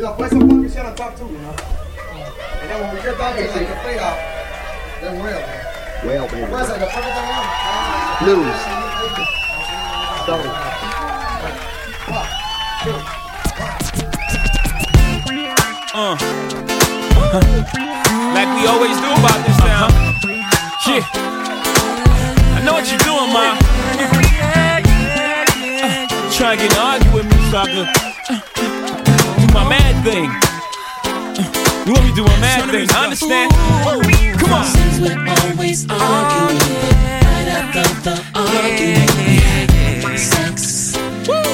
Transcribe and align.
You 0.00 0.06
know, 0.06 0.14
play 0.14 0.30
some 0.30 0.48
funky 0.48 0.66
shit 0.66 0.80
on 0.80 0.96
top 0.96 1.14
too, 1.14 1.26
you 1.26 1.36
know. 1.36 1.52
And 1.52 2.70
then 2.70 2.80
when 2.80 2.96
we 2.96 3.02
get 3.02 3.18
done, 3.18 3.36
it's 3.36 3.54
like 3.54 3.68
a 3.68 3.76
fade 3.84 3.98
out. 4.00 4.16
Then 5.02 5.20
well, 5.20 5.40
man. 5.44 5.60
Well, 6.06 6.26
baby. 6.26 6.50
Where's 6.50 6.70
like 6.70 6.80
the 6.80 6.86
perfect 6.86 7.12
thing 7.20 7.28
Blues. 8.24 8.56
Uh. 15.92 16.16
like 18.32 18.48
we 18.56 18.64
always 18.72 18.96
do 19.04 19.12
about 19.20 19.36
this 19.44 19.58
town. 19.60 19.92
Yeah. 20.88 21.04
I 22.56 22.64
know 22.64 22.72
what 22.72 22.88
you're 22.88 23.04
doing, 23.04 23.28
ma. 23.36 23.52
Uh, 25.84 26.08
trying 26.32 26.56
to 26.56 26.64
get 26.64 26.72
an 26.72 26.80
argue 26.80 27.12
with 27.12 27.26
me 27.26 27.36
so 27.50 27.58
I 27.58 27.66
can 27.68 27.84
uh, 27.84 28.40
do 29.46 29.52
my 29.52 29.68
mad 29.68 29.89
thing. 30.02 30.24
You 31.84 31.92
want 31.92 32.04
me 32.04 32.10
to 32.10 32.16
do 32.16 32.24
my 32.24 32.40
mad 32.40 32.70
thing? 32.70 32.88
I 32.90 33.04
understand. 33.04 33.52
Come 34.38 34.52
on. 34.52 34.64
Since 34.64 35.00
we're 35.00 35.18
always 35.28 35.86
arguing, 35.90 36.58
right 37.20 37.48
after 37.48 37.84
the 38.04 38.16
argument, 38.34 40.18
sex. 40.18 40.96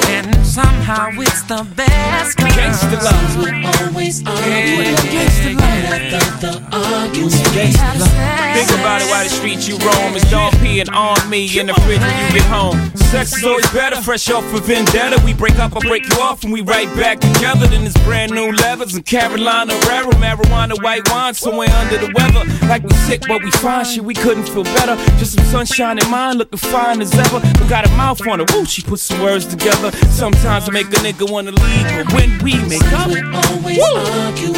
And 0.07 0.45
somehow 0.45 1.09
it's 1.19 1.43
the 1.43 1.67
best. 1.75 2.37
girl. 2.37 2.47
Gangsta 2.47 3.03
love. 3.03 3.37
We're 3.43 3.59
always 3.83 4.25
arguing, 4.25 4.95
right 4.95 5.91
after 5.91 6.47
the 6.47 6.53
argument. 6.71 7.33
Gangsta 7.51 7.99
love. 7.99 8.55
Think 8.55 8.69
about 8.79 9.01
it 9.01 9.07
while 9.09 9.23
the 9.23 9.29
streets 9.29 9.67
you 9.67 9.77
roam. 9.79 10.15
It's 10.15 10.29
dog 10.31 10.53
peeing 10.63 10.89
on 10.93 11.29
me 11.29 11.59
in 11.59 11.67
the 11.67 11.73
fridge 11.73 11.99
when 11.99 12.15
you 12.27 12.39
get 12.39 12.47
home. 12.47 12.91
Sex 13.11 13.37
is 13.37 13.43
always 13.45 13.69
better, 13.71 13.95
fresh 14.01 14.29
off 14.29 14.43
a 14.53 14.59
vendetta. 14.59 15.21
We 15.23 15.33
break 15.33 15.57
up, 15.59 15.75
I 15.77 15.79
break 15.79 16.03
you 16.09 16.19
off, 16.19 16.43
and 16.43 16.51
we 16.51 16.59
right 16.59 16.93
back 16.97 17.21
together. 17.21 17.65
Then 17.65 17.85
it's 17.85 17.97
brand 18.03 18.33
new 18.33 18.51
levers 18.51 18.95
and 18.95 19.05
Carolina 19.05 19.73
Herrera, 19.73 20.11
marijuana, 20.15 20.81
white 20.83 21.09
wine, 21.09 21.33
somewhere 21.33 21.69
under 21.69 21.97
the 21.99 22.11
weather. 22.13 22.43
Like 22.67 22.83
we 22.83 22.93
sick, 23.07 23.21
but 23.25 23.41
we 23.41 23.51
fine. 23.51 23.85
Shit, 23.85 24.03
we 24.03 24.13
couldn't 24.13 24.49
feel 24.49 24.65
better. 24.65 24.97
Just 25.19 25.35
some 25.35 25.45
sunshine 25.45 25.99
in 25.99 26.09
mine, 26.09 26.37
looking 26.37 26.59
fine 26.59 27.01
as 27.01 27.13
ever. 27.17 27.39
We 27.61 27.69
got 27.69 27.87
a 27.87 27.89
mouth 27.91 28.27
on 28.27 28.39
her, 28.39 28.45
woo, 28.53 28.65
she 28.65 28.81
put 28.81 28.99
some 28.99 29.21
words 29.21 29.45
together. 29.45 29.91
Sometimes 30.11 30.67
I 30.67 30.71
make 30.73 30.87
a 30.87 30.99
nigga 30.99 31.31
wanna 31.31 31.51
leave, 31.51 31.87
but 31.87 32.13
when 32.13 32.37
we 32.43 32.55
make 32.67 32.83
up, 32.91 33.07
always 33.07 33.77
Woo! 33.77 33.95
arguing, 34.19 34.53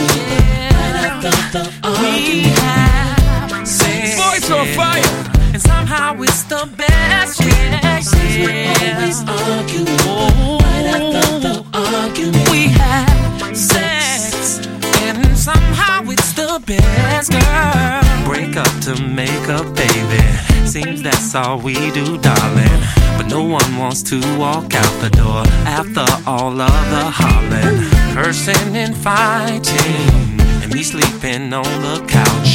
the 1.51 1.71
We 2.01 2.41
have 2.49 3.67
sex. 3.67 4.17
voice 4.17 4.49
on 4.49 4.65
fire. 4.75 5.28
Somehow 5.69 6.21
it's 6.21 6.43
the 6.43 6.63
best. 6.77 7.39
Yeah, 7.41 8.01
We're 8.45 8.67
always 8.95 9.17
yeah. 9.23 9.53
arguing, 9.53 10.59
right 10.65 10.85
after 10.95 11.39
the 11.45 11.55
argument. 11.73 12.49
We 12.49 12.63
have 12.81 13.55
sex. 13.55 14.59
And 15.05 15.37
somehow 15.37 16.03
it's 16.13 16.33
the 16.33 16.61
best, 16.65 17.31
girl. 17.31 18.25
Break 18.25 18.57
up 18.57 18.73
to 18.85 18.93
make 19.01 19.45
up, 19.57 19.67
baby. 19.75 20.23
Seems 20.65 21.01
that's 21.01 21.33
all 21.35 21.59
we 21.59 21.75
do, 21.91 22.17
darling. 22.17 22.79
But 23.17 23.27
no 23.27 23.43
one 23.43 23.77
wants 23.77 24.01
to 24.03 24.17
walk 24.37 24.73
out 24.73 24.95
the 25.05 25.11
door 25.11 25.43
after 25.65 26.05
all 26.27 26.59
of 26.61 26.79
the 26.93 27.05
hollering, 27.19 27.77
cursing 28.15 28.75
and 28.75 28.95
fighting, 28.95 30.39
and 30.61 30.73
me 30.73 30.83
sleeping 30.83 31.53
on 31.53 31.69
the 31.87 31.97
couch. 32.07 32.51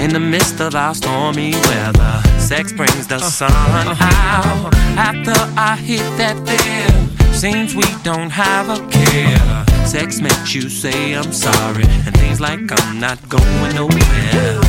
In 0.00 0.14
the 0.14 0.20
midst 0.20 0.60
of 0.60 0.74
our 0.74 0.94
stormy 0.94 1.52
weather, 1.52 2.22
sex 2.38 2.72
brings 2.72 3.06
the 3.06 3.18
sun 3.18 3.52
out. 3.52 4.74
After 4.96 5.34
I 5.60 5.76
hit 5.76 6.00
that 6.16 6.36
there, 6.46 7.34
seems 7.34 7.74
we 7.76 7.84
don't 8.02 8.30
have 8.30 8.70
a 8.70 8.78
care. 8.88 9.66
Sex 9.86 10.20
makes 10.20 10.54
you 10.54 10.70
say 10.70 11.14
I'm 11.14 11.32
sorry, 11.32 11.84
and 12.06 12.16
things 12.16 12.40
like 12.40 12.60
I'm 12.72 12.98
not 12.98 13.18
going 13.28 13.74
nowhere. 13.74 14.60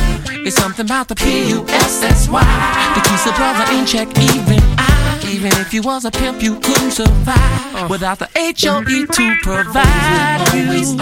It's 0.44 0.56
something 0.56 0.84
about 0.84 1.08
the 1.08 1.14
P-U-S-S-Y 1.14 2.40
that 2.42 3.02
keeps 3.08 3.24
the 3.24 3.32
brother 3.32 3.64
in 3.72 3.86
check, 3.86 4.08
even 4.18 4.62
I. 4.78 5.02
Even 5.32 5.52
if 5.60 5.72
you 5.72 5.80
was 5.80 6.04
a 6.04 6.10
pimp, 6.10 6.42
you 6.42 6.60
couldn't 6.60 6.90
survive 6.90 7.88
without 7.88 8.18
the 8.18 8.28
H-O-E 8.36 9.06
to 9.06 9.36
provide. 9.40 10.40
Always 10.52 10.92
you, 10.92 10.98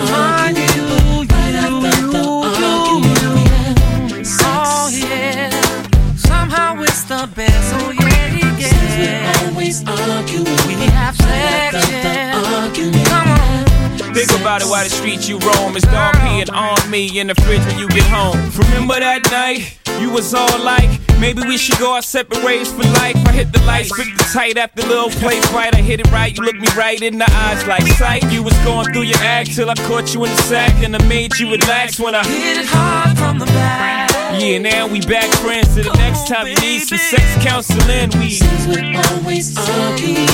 Think 14.81 14.81
about 14.81 14.81
it 14.81 14.81
while 14.81 14.85
the 14.85 14.91
streets 14.91 15.29
you 15.29 15.39
roam. 15.39 15.77
It's 15.77 15.85
dog 15.87 16.15
peeing 16.17 16.53
on 16.53 16.91
me 16.91 17.19
in 17.19 17.27
the 17.27 17.35
fridge 17.35 17.65
when 17.67 17.79
you 17.79 17.89
get 17.89 18.05
home. 18.05 18.37
Remember 18.57 18.99
that 18.99 19.31
night? 19.31 19.79
You 20.01 20.11
was 20.11 20.33
all 20.33 20.59
like, 20.65 20.89
maybe 21.19 21.43
we 21.43 21.59
should 21.59 21.79
go 21.79 21.95
our 21.95 22.03
separate 22.03 22.43
ways 22.43 22.73
for 22.73 22.85
life. 23.01 23.17
I 23.27 23.33
hit 23.33 23.53
the 23.53 23.61
lights, 23.65 23.95
fit 23.95 24.07
the 24.17 24.25
tight 24.33 24.57
after 24.57 24.83
little 24.83 25.11
place 25.11 25.45
fight. 25.51 25.75
I 25.75 25.83
hit 25.83 26.01
it 26.01 26.11
right, 26.11 26.35
you 26.35 26.43
looked 26.45 26.61
me 26.61 26.69
right 26.77 27.01
in 27.03 27.19
the 27.19 27.31
eyes 27.31 27.67
like 27.67 27.83
sight. 27.99 28.25
You 28.33 28.43
was 28.43 28.57
going 28.65 28.91
through 28.93 29.03
your 29.03 29.21
act 29.21 29.55
till 29.55 29.69
I 29.69 29.75
caught 29.75 30.15
you 30.15 30.25
in 30.25 30.31
the 30.31 30.43
sack 30.43 30.73
and 30.83 30.97
I 30.97 31.05
made 31.07 31.39
you 31.39 31.51
relax 31.51 32.01
when 32.01 32.15
I 32.15 32.25
Hit 32.25 32.59
it 32.59 32.67
hard 32.67 33.19
from 33.19 33.39
the 33.39 33.47
back. 33.47 34.11
Yeah, 34.41 34.59
now 34.59 34.87
we 34.87 35.01
back 35.01 35.29
friends. 35.41 35.75
So 35.75 35.83
the 35.83 35.93
next 35.99 36.29
time 36.29 36.47
you 36.47 36.55
need 36.57 36.89
some 36.89 36.99
sex 36.99 37.25
counseling, 37.45 38.11
we 38.19 38.31
Since 38.31 38.67
we're 38.69 39.03
always 39.13 39.57
arguing, 39.59 40.27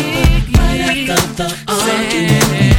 right 0.54 1.10
after 1.10 1.42
the 1.42 1.64
argument. 1.66 2.76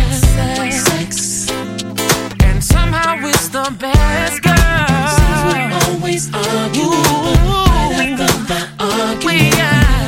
Sex. 3.07 3.23
And 3.23 3.23
somehow 3.23 3.27
it's 3.29 3.49
the 3.49 3.75
best, 3.79 4.43
Since 5.15 5.41
we're 5.47 5.71
always 5.93 6.27
arguing, 6.33 7.03
right 7.47 8.19
after 8.19 8.31
the 8.47 8.61
argument. 8.79 10.06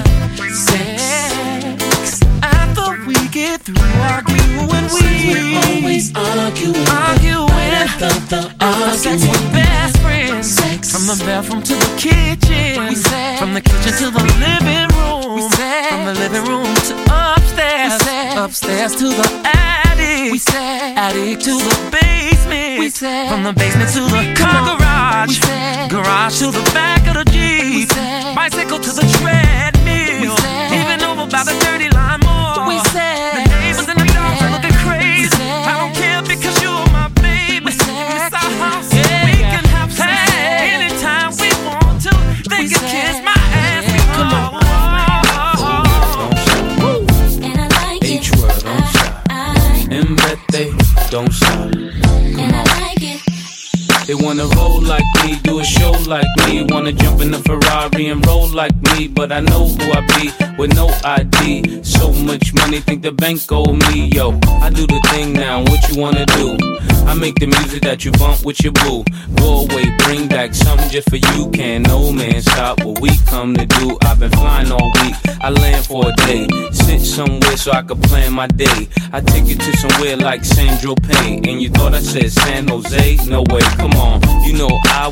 Through 3.74 4.02
arguing. 4.02 4.90
Since 4.90 5.26
we're 5.30 5.60
always 5.70 6.16
arguing, 6.16 6.88
arguing. 6.90 7.50
after 7.78 8.10
the 8.30 8.56
After 8.60 8.98
sex, 8.98 9.22
we're 9.22 9.52
best 9.54 9.98
friends. 10.02 10.48
Sex. 10.50 10.92
From 10.92 11.06
the 11.06 11.24
bathroom 11.26 11.62
to 11.64 11.74
the 11.74 11.92
kitchen. 11.98 12.88
We 12.90 12.96
said. 12.96 13.40
From 13.40 13.54
the 13.54 13.62
kitchen 13.62 13.94
to 14.02 14.08
the 14.10 14.24
living 14.42 14.88
room. 14.98 15.36
We 15.36 15.42
said. 15.54 15.90
From 15.90 16.06
the 16.06 16.16
living 16.18 16.46
room 16.50 16.66
to 16.66 16.94
upstairs. 17.10 17.94
We 17.94 18.00
said. 18.00 18.38
Upstairs 18.38 18.96
to 18.96 19.08
the 19.14 19.28
attic. 19.46 20.32
We 20.32 20.40
said. 20.40 20.98
Attic 20.98 21.40
to 21.46 21.54
the 21.54 21.76
basement. 21.94 22.80
We 22.80 22.90
said. 22.90 23.30
From 23.30 23.44
the 23.44 23.54
basement 23.54 23.90
to 23.94 24.02
the 24.02 24.34
car 24.34 24.78
garage. 24.78 25.30
We 25.30 25.36
said. 25.46 25.90
Garage 25.92 26.40
to 26.40 26.48
the 26.52 26.64
back 26.74 27.06
of 27.08 27.14
the 27.14 27.26
Jeep. 27.32 27.90
We. 27.94 28.36
Bicycle 28.36 28.80
to 28.80 28.92
the 28.92 29.06
treadmill. 29.22 30.34
We 30.34 30.42
said. 30.42 30.79
Don't 51.20 51.34
stop. 51.34 51.59
They 54.10 54.16
wanna 54.16 54.48
roll 54.58 54.82
like 54.82 55.06
me, 55.24 55.38
do 55.44 55.60
a 55.60 55.64
show 55.64 55.92
like 56.08 56.26
me. 56.48 56.64
Wanna 56.64 56.92
jump 56.92 57.22
in 57.22 57.30
the 57.30 57.38
Ferrari 57.38 58.08
and 58.08 58.26
roll 58.26 58.48
like 58.48 58.74
me. 58.82 59.08
But 59.08 59.32
I 59.32 59.40
know 59.40 59.68
who 59.68 59.92
I 59.92 60.02
be 60.18 60.32
with 60.58 60.74
no 60.74 60.90
ID. 61.04 61.84
So 61.84 62.12
much 62.14 62.52
money, 62.56 62.80
think 62.80 63.04
the 63.04 63.12
bank 63.12 63.40
owe 63.52 63.72
me. 63.72 64.10
Yo, 64.12 64.32
I 64.64 64.72
do 64.72 64.88
the 64.88 65.00
thing 65.12 65.34
now, 65.34 65.62
what 65.62 65.88
you 65.90 66.02
wanna 66.02 66.26
do? 66.26 66.58
I 67.06 67.14
make 67.14 67.36
the 67.36 67.46
music 67.46 67.84
that 67.84 68.04
you 68.04 68.12
bump 68.14 68.44
with 68.44 68.64
your 68.64 68.74
boo. 68.74 69.04
Go 69.36 69.62
away, 69.62 69.96
bring 70.00 70.28
back 70.28 70.56
something 70.56 70.90
just 70.90 71.08
for 71.12 71.18
you. 71.18 71.52
Can't 71.52 71.88
no 71.88 72.12
man 72.12 72.42
stop 72.42 72.84
what 72.84 73.00
we 73.02 73.12
come 73.28 73.56
to 73.58 73.66
do. 73.68 73.96
I've 74.06 74.20
been 74.20 74.32
flying 74.32 74.72
all 74.72 74.92
week, 75.04 75.16
I 75.40 75.52
land 75.52 75.86
for 75.86 76.10
a 76.10 76.14
day. 76.26 76.48
Sit 76.72 77.02
somewhere 77.02 77.58
so 77.58 77.72
I 77.74 77.84
could 77.84 78.02
plan 78.04 78.34
my 78.34 78.48
day. 78.48 78.88
I 79.14 79.22
take 79.22 79.46
you 79.46 79.56
to 79.56 79.78
somewhere 79.78 80.18
like 80.18 80.44
Saint-Tropez. 80.44 81.48
And 81.48 81.62
you 81.62 81.70
thought 81.70 81.94
I 81.94 82.00
said 82.00 82.32
San 82.32 82.68
Jose? 82.68 83.18
No 83.28 83.44
way, 83.50 83.62
come 83.78 83.92
on. 83.94 83.99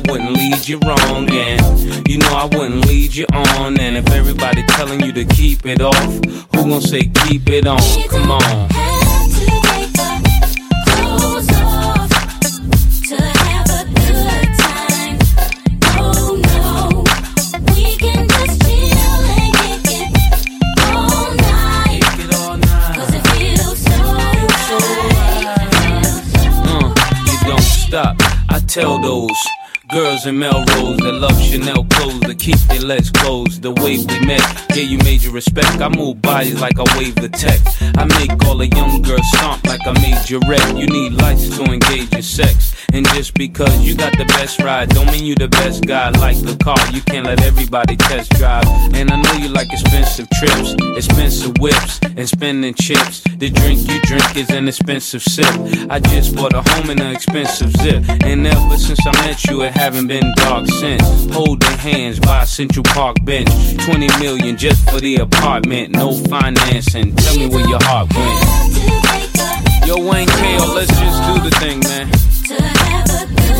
You 0.08 0.14
know 0.14 0.22
I 0.24 0.24
wouldn't 0.24 0.36
lead 0.38 0.68
you 0.68 0.78
wrong. 0.86 1.30
And 1.30 2.08
you 2.08 2.16
know 2.18 2.28
I 2.30 2.44
wouldn't 2.46 2.86
lead 2.86 3.14
you 3.14 3.26
on. 3.34 3.78
And 3.78 3.96
if 3.98 4.10
everybody 4.10 4.62
telling 4.64 5.00
you 5.04 5.12
to 5.12 5.24
keep 5.26 5.66
it 5.66 5.82
off, 5.82 6.02
who 6.54 6.70
gon' 6.70 6.80
say 6.80 7.10
keep 7.26 7.46
it 7.50 7.66
on? 7.66 7.78
Come 8.08 8.30
on. 8.30 8.40
Have 8.40 9.28
to 9.34 9.44
take 9.68 9.92
the 9.92 10.22
clothes 10.86 11.50
off 11.60 12.08
to 13.08 13.16
have 13.20 13.68
a 13.68 13.84
good 13.84 14.48
time. 14.56 15.18
Oh 15.98 16.40
no, 16.42 17.04
we 17.74 17.96
can 17.98 18.26
just 18.28 18.62
chill 18.62 19.24
and 19.36 19.54
kick 19.58 19.84
it 20.00 20.08
all 20.94 21.34
night. 21.36 22.02
'Cause 22.94 23.12
it 23.14 23.24
feels 23.36 23.78
so 23.78 23.98
right. 25.12 25.36
Uh, 27.46 27.60
stop. 27.60 28.16
I 28.48 28.58
tell 28.60 28.98
those 29.00 29.36
Girls 29.90 30.26
in 30.26 30.38
Melrose 30.38 30.98
that 30.98 31.14
love 31.14 31.40
Chanel 31.40 31.82
clothes 31.84 32.20
that 32.20 32.38
keep 32.38 32.58
their 32.68 32.80
legs 32.80 33.10
closed. 33.10 33.62
The 33.62 33.70
way 33.70 33.96
we 33.96 34.26
met 34.26 34.42
gave 34.68 34.90
you 34.90 34.98
major 34.98 35.30
respect. 35.30 35.80
I 35.80 35.88
move 35.88 36.20
bodies 36.20 36.60
like 36.60 36.78
I 36.78 36.84
wave 36.98 37.14
the 37.14 37.30
tech. 37.30 37.58
I 37.96 38.04
make 38.20 38.30
all 38.44 38.58
the 38.58 38.66
young 38.66 39.00
girls 39.00 39.26
stomp 39.32 39.64
like 39.64 39.80
I 39.86 39.92
made 40.02 40.28
your 40.28 40.40
rep. 40.46 40.76
You 40.76 40.86
need 40.88 41.14
lights 41.14 41.56
to 41.56 41.64
engage 41.64 42.12
your 42.12 42.20
sex. 42.20 42.74
And 42.92 43.06
just 43.08 43.34
because 43.34 43.80
you 43.80 43.94
got 43.94 44.16
the 44.18 44.24
best 44.26 44.60
ride, 44.60 44.90
don't 44.90 45.06
mean 45.06 45.24
you 45.24 45.34
the 45.34 45.48
best 45.48 45.86
guy 45.86 46.10
like 46.10 46.36
the 46.36 46.56
car. 46.62 46.78
You 46.92 47.00
can't 47.02 47.24
let 47.26 47.42
everybody 47.42 47.96
test 47.96 48.30
drive. 48.32 48.64
And 48.92 49.10
I 49.10 49.20
know 49.20 49.32
you 49.34 49.48
like 49.48 49.72
expensive 49.72 50.28
trips, 50.38 50.74
expensive 50.96 51.56
whips, 51.58 52.00
and 52.02 52.28
spending 52.28 52.74
chips. 52.74 53.22
The 53.38 53.48
drink 53.50 53.88
you 53.88 54.00
drink 54.02 54.36
is 54.36 54.50
an 54.50 54.68
expensive 54.68 55.22
sip. 55.22 55.54
I 55.88 55.98
just 55.98 56.36
bought 56.36 56.52
a 56.52 56.62
home 56.62 56.90
in 56.90 57.00
an 57.00 57.14
expensive 57.14 57.72
zip. 57.76 58.04
And 58.24 58.46
ever 58.46 58.76
since 58.76 59.06
I 59.06 59.12
met 59.26 59.44
you, 59.44 59.62
it 59.62 59.77
haven't 59.78 60.08
been 60.08 60.34
dark 60.34 60.66
since. 60.66 61.32
Holding 61.32 61.78
hands 61.78 62.18
by 62.18 62.44
Central 62.44 62.82
Park 62.82 63.16
bench. 63.24 63.48
20 63.84 64.08
million 64.18 64.56
just 64.56 64.82
for 64.90 64.98
the 65.00 65.16
apartment, 65.16 65.90
no 65.90 66.12
financing. 66.24 67.14
Tell 67.14 67.36
me 67.36 67.46
where 67.46 67.66
your 67.66 67.78
heart 67.82 68.12
went. 68.12 69.86
Yo, 69.86 69.96
Wayne 69.96 70.26
K.O., 70.26 70.72
let's 70.74 70.90
just 70.98 71.22
do 71.28 71.48
the 71.48 71.56
thing, 71.60 71.78
man. 71.80 73.57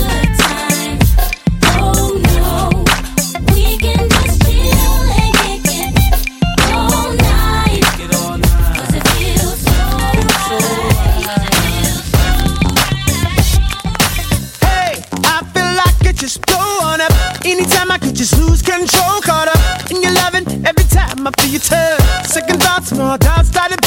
Could 18.09 18.17
just 18.17 18.39
lose 18.39 18.63
control, 18.63 19.21
caught 19.21 19.49
up 19.49 19.91
in 19.91 20.03
your 20.03 20.13
loving. 20.13 20.47
Every 20.65 20.85
time 20.89 21.27
I 21.27 21.31
feel 21.37 21.51
your 21.51 21.61
touch, 21.61 22.27
second 22.27 22.63
thoughts, 22.63 22.93
more 22.93 23.19
doubts 23.19 23.49
start 23.49 23.71
to 23.73 23.79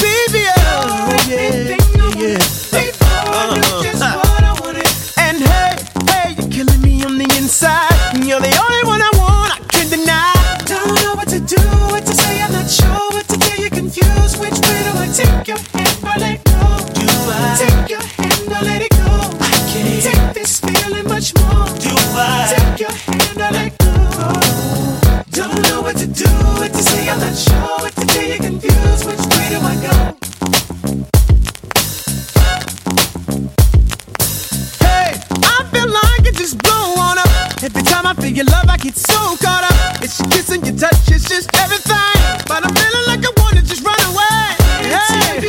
I 38.11 38.13
feel 38.15 38.35
your 38.43 38.45
love, 38.47 38.65
I 38.67 38.75
get 38.75 38.97
so 38.97 39.37
caught 39.37 39.63
up. 39.63 40.03
It's 40.03 40.19
your 40.19 40.27
kiss 40.27 40.49
and 40.49 40.67
your 40.67 40.75
touch, 40.75 41.07
it's 41.07 41.29
just 41.29 41.47
everything. 41.63 42.19
But 42.45 42.67
I'm 42.67 42.75
feeling 42.75 43.07
like 43.07 43.23
I 43.23 43.31
wanna 43.39 43.61
just 43.61 43.87
run 43.87 43.95
away. 44.11 44.51
Hey, 44.83 45.39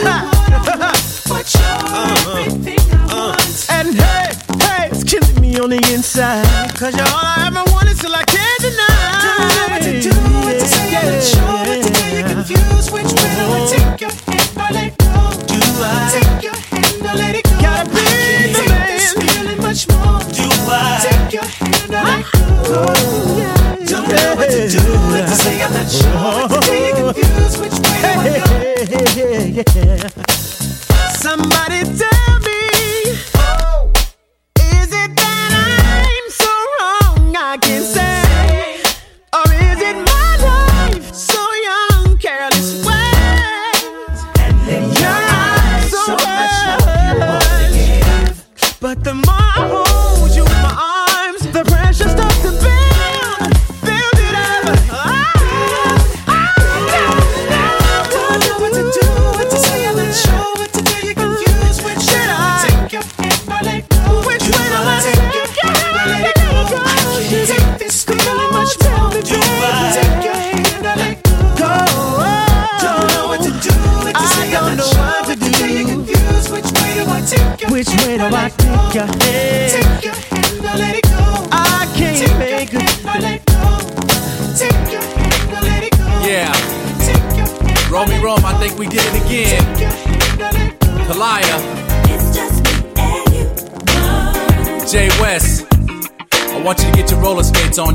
but 1.27 1.43
you're 1.51 1.67
uh-huh. 1.67 2.39
everything 2.39 2.79
I 2.79 3.03
uh-huh. 3.03 3.35
want. 3.35 3.67
And 3.67 3.99
hey, 3.99 4.31
hey, 4.63 4.91
it's 4.95 5.03
killing 5.03 5.41
me 5.41 5.59
on 5.59 5.71
the 5.71 5.83
inside. 5.91 6.47
Cause 6.79 6.95
you're 6.95 7.11
all 7.11 7.27
I 7.27 7.51
ever 7.51 7.67
wanted 7.75 7.99
till 7.99 8.15
I 8.15 8.23
can't 8.31 8.61
deny. 8.63 9.11
Don't 9.27 9.43
know 9.59 9.67
what 9.75 9.83
to 9.83 9.99
do, 9.99 10.15
what 10.47 10.55
to 10.55 10.67
say, 10.71 10.95
I'm 10.95 11.19
not 11.19 11.23
sure 11.35 11.67
what 11.67 11.83
to 11.83 11.91
do. 11.91 12.15
You're 12.15 12.29
confused, 12.31 12.93
which 12.95 13.02
to 26.01 26.52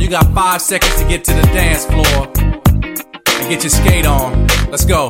You 0.08 0.12
got 0.12 0.34
five 0.34 0.62
seconds 0.62 0.96
to 1.02 1.06
get 1.06 1.26
to 1.26 1.34
the 1.34 1.42
dance 1.48 1.86
floor 1.86 2.32
and 2.38 3.50
get 3.50 3.62
your 3.62 3.70
skate 3.70 4.06
on. 4.06 4.48
Let's 4.72 4.86
go. 4.86 5.10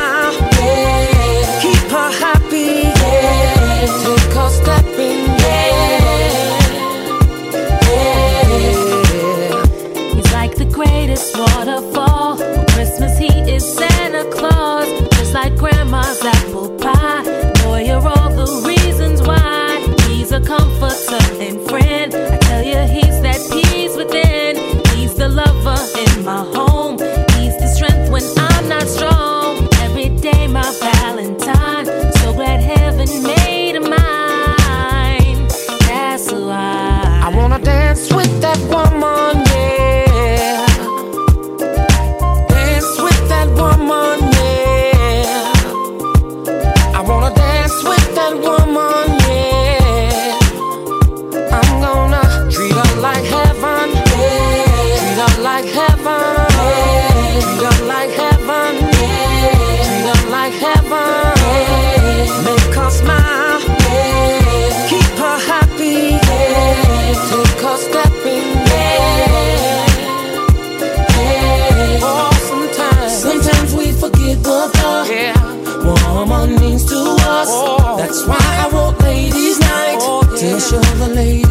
like 15.33 15.55
grandma's 15.55 16.23
apple 16.23 16.69
pie. 16.77 17.23
Boy, 17.63 17.85
you're 17.85 18.07
all 18.07 18.29
the 18.35 18.67
reasons 18.67 19.21
why 19.21 19.79
he's 20.07 20.31
a 20.31 20.41
comforter. 20.41 21.40
That's 78.11 78.27
why 78.27 78.39
I 78.41 78.67
want 78.73 78.99
ladies' 78.99 79.57
night 79.61 79.99
oh, 80.01 80.21
yeah. 80.31 80.55
to 80.55 80.59
show 80.59 80.81
the 80.99 81.07
lady. 81.15 81.50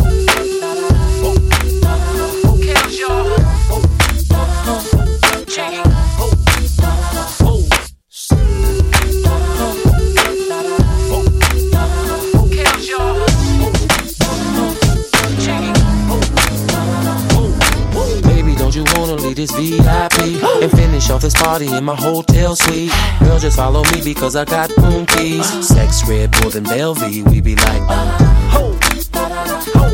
This 21.21 21.35
party 21.35 21.71
in 21.71 21.83
my 21.83 21.95
hotel 21.95 22.55
suite. 22.55 22.91
Girl, 23.19 23.37
just 23.37 23.55
follow 23.55 23.83
me 23.91 24.01
because 24.03 24.35
I 24.35 24.43
got 24.43 24.75
boom 24.75 25.05
keys. 25.05 25.45
Sex, 25.67 26.01
Red 26.09 26.31
Bull, 26.31 26.57
and 26.57 26.65
Belvy, 26.65 27.21
we 27.29 27.41
be 27.41 27.55
like, 27.55 27.83
uh, 27.87 28.17
ho, 28.49 28.73
ho. 29.03 29.91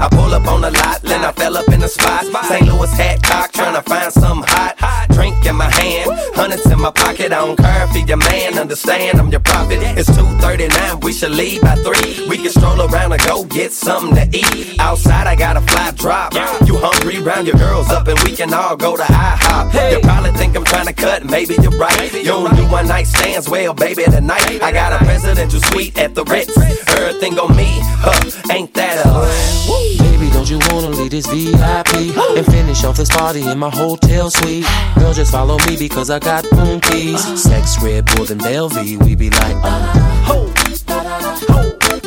I 0.00 0.08
pull 0.12 0.32
up 0.32 0.46
on 0.46 0.60
the 0.60 0.70
lot, 0.70 1.02
then 1.02 1.24
I 1.24 1.32
fell 1.32 1.56
up 1.56 1.68
in 1.70 1.80
the 1.80 1.88
spot. 1.88 2.24
St. 2.44 2.68
Louis 2.68 2.92
hat 2.92 3.20
cock, 3.24 3.50
trying 3.52 3.74
to 3.74 3.82
find 3.82 4.12
something 4.12 4.48
hot. 4.48 4.77
Drink 5.18 5.44
in 5.46 5.56
my 5.56 5.68
hand, 5.68 6.12
hundreds 6.36 6.64
in 6.70 6.80
my 6.80 6.92
pocket. 6.92 7.32
I 7.32 7.44
don't 7.44 7.56
care 7.56 7.82
if 7.82 7.92
you're 7.96 8.06
your 8.06 8.18
man, 8.18 8.56
understand 8.56 9.18
I'm 9.18 9.30
your 9.30 9.40
prophet. 9.40 9.80
It's 9.98 10.08
2:39, 10.10 11.00
we 11.02 11.12
should 11.12 11.32
leave 11.32 11.60
by 11.60 11.74
three. 11.74 12.28
We 12.28 12.36
can 12.36 12.50
stroll 12.50 12.80
around 12.80 13.10
and 13.10 13.22
go 13.26 13.42
get 13.42 13.72
something 13.72 14.14
to 14.14 14.26
eat. 14.30 14.78
Outside, 14.78 15.26
I 15.26 15.34
got 15.34 15.56
a 15.56 15.60
fly 15.62 15.90
drop. 15.90 16.34
You 16.68 16.76
hungry? 16.78 17.18
Round 17.18 17.48
your 17.48 17.56
girls 17.56 17.90
up, 17.90 18.06
and 18.06 18.16
we 18.20 18.30
can 18.36 18.54
all 18.54 18.76
go 18.76 18.96
to 18.96 19.02
IHOP. 19.02 19.90
You 19.90 19.98
probably 20.02 20.30
think 20.38 20.56
I'm 20.56 20.64
trying 20.64 20.86
to 20.86 20.92
cut, 20.92 21.24
maybe 21.24 21.54
you're 21.62 21.78
right. 21.86 22.14
You 22.14 22.22
don't 22.22 22.54
do 22.54 22.64
one 22.70 22.86
night 22.86 23.08
stands, 23.08 23.48
well, 23.48 23.74
baby, 23.74 24.04
tonight 24.04 24.62
I 24.62 24.70
got 24.70 24.92
a 24.92 25.04
presidential 25.04 25.60
suite 25.62 25.98
at 25.98 26.14
the 26.14 26.22
Ritz. 26.26 26.56
Everything 26.96 27.40
on 27.40 27.56
me, 27.56 27.70
huh? 28.06 28.54
Ain't 28.54 28.72
that 28.74 29.04
a 29.04 30.07
don't 30.38 30.50
you 30.50 30.58
wanna 30.70 30.90
leave 30.90 31.10
this 31.10 31.26
VIP 31.26 32.16
and 32.36 32.46
finish 32.46 32.84
off 32.84 32.96
this 32.96 33.10
party 33.10 33.42
in 33.42 33.58
my 33.58 33.70
hotel 33.70 34.30
suite? 34.30 34.64
Girl, 34.96 35.12
just 35.12 35.32
follow 35.32 35.58
me 35.66 35.76
because 35.76 36.10
I 36.10 36.20
got 36.20 36.48
room 36.52 36.80
keys. 36.80 37.20
Sex 37.42 37.82
red 37.82 38.08
more 38.16 38.24
than 38.24 38.38
Belvy, 38.38 38.96
we 39.02 39.16
be 39.16 39.30
like, 39.30 39.56
uh. 39.56 39.92
Ho, 40.26 40.46
ho, 40.46 41.00
ho, 41.08 41.74
ho, 41.90 42.02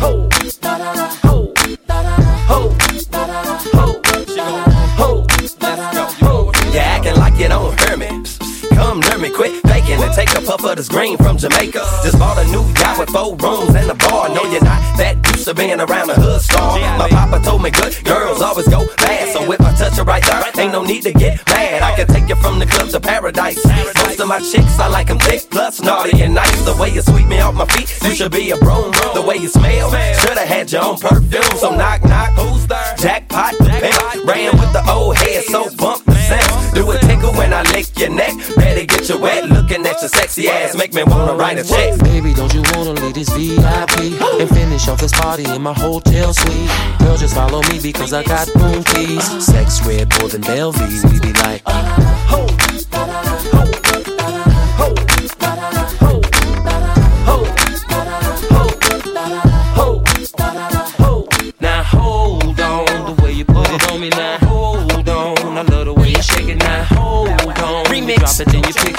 ho, 0.00 0.28
ho, 3.72 3.90
ho. 6.20 6.52
You 6.70 6.78
acting 6.80 7.16
like 7.16 7.38
you 7.38 7.48
don't 7.48 7.80
hear 7.80 7.96
me. 7.96 8.33
Come 8.74 9.00
near 9.00 9.18
me, 9.18 9.30
quit 9.30 9.62
faking 9.66 10.02
and 10.02 10.12
take 10.12 10.30
a 10.36 10.40
puff 10.40 10.64
of 10.64 10.76
this 10.76 10.88
green 10.88 11.16
from 11.16 11.38
Jamaica. 11.38 11.82
Just 12.02 12.18
bought 12.18 12.38
a 12.38 12.44
new 12.50 12.64
yacht 12.80 12.98
with 12.98 13.10
four 13.10 13.36
rooms 13.36 13.74
and 13.74 13.90
a 13.90 13.94
bar. 13.94 14.28
No, 14.28 14.42
you're 14.50 14.62
not 14.62 14.80
that 14.98 15.16
used 15.34 15.46
to 15.46 15.54
being 15.54 15.80
around 15.80 16.10
a 16.10 16.14
hood 16.14 16.40
star. 16.40 16.78
My 16.98 17.08
papa 17.08 17.40
told 17.44 17.62
me 17.62 17.70
good 17.70 17.94
girls 18.04 18.42
always 18.42 18.68
go 18.68 18.86
fast. 18.98 19.32
So 19.32 19.50
if 19.50 19.60
I 19.60 19.74
touch 19.74 19.96
her 19.96 20.04
right 20.04 20.22
there, 20.22 20.62
ain't 20.62 20.72
no 20.72 20.84
need 20.84 21.02
to 21.02 21.12
get 21.12 21.46
mad. 21.48 21.82
I 21.82 21.96
can 21.96 22.06
take 22.06 22.28
you 22.28 22.36
from 22.36 22.58
the 22.58 22.66
club 22.66 22.88
to 22.90 23.00
paradise. 23.00 23.64
Most 23.64 24.20
of 24.20 24.28
my 24.28 24.40
chicks, 24.40 24.78
I 24.78 24.88
like 24.88 25.08
them 25.08 25.18
thick, 25.18 25.42
plus 25.50 25.80
naughty 25.80 26.22
and 26.22 26.34
nice. 26.34 26.64
The 26.64 26.76
way 26.76 26.90
you 26.90 27.02
sweep 27.02 27.26
me 27.26 27.40
off 27.40 27.54
my 27.54 27.66
feet, 27.66 27.90
you 28.02 28.14
should 28.14 28.32
be 28.32 28.50
a 28.50 28.56
broom. 28.56 28.92
The 29.14 29.22
way 29.22 29.36
you 29.36 29.48
smell, 29.48 29.90
should've 29.90 30.38
had 30.38 30.70
your 30.72 30.84
own 30.84 30.98
perfume. 30.98 31.42
So 31.58 31.74
knock, 31.74 32.04
knock, 32.04 32.30
who's 32.38 32.66
there? 32.66 32.94
Jackpot, 32.96 33.54
pimp. 33.58 34.24
Ran 34.24 34.52
with 34.58 34.72
the 34.72 34.84
old 34.88 35.16
head, 35.16 35.44
so 35.44 35.68
bump 35.76 36.04
the 36.04 36.14
sound. 36.14 36.74
Do 36.74 36.90
a 36.90 36.98
tickle 36.98 37.32
when 37.34 37.52
I 37.52 37.62
lick 37.72 37.86
your 37.98 38.10
neck. 38.10 38.34
Better 38.64 38.86
get 38.86 39.08
you 39.10 39.18
wet, 39.18 39.44
looking 39.50 39.84
at 39.86 40.00
your 40.00 40.08
sexy 40.08 40.48
ass, 40.48 40.74
make 40.74 40.94
me 40.94 41.02
wanna 41.04 41.34
write 41.34 41.58
a 41.58 41.64
check. 41.64 41.98
Baby, 41.98 42.32
don't 42.32 42.52
you 42.54 42.62
wanna 42.72 42.92
leave 42.92 43.14
this 43.14 43.28
VIP 43.28 44.16
and 44.40 44.48
finish 44.48 44.88
off 44.88 45.00
this 45.00 45.12
party 45.12 45.44
in 45.44 45.60
my 45.60 45.74
hotel 45.74 46.32
suite? 46.32 46.70
Girl, 46.98 47.16
just 47.16 47.34
follow 47.34 47.60
me 47.70 47.78
because 47.80 48.12
I 48.14 48.22
got 48.24 48.48
room 48.54 48.82
keys. 48.84 49.24
Sex 49.44 49.84
red 49.86 50.08
more 50.18 50.30
than 50.30 50.42
Belvy, 50.42 50.88
we 51.12 51.20
be 51.20 51.32
like, 51.44 51.62
uh, 51.66 51.72
ho, 52.26 52.46
ho, 52.92 53.33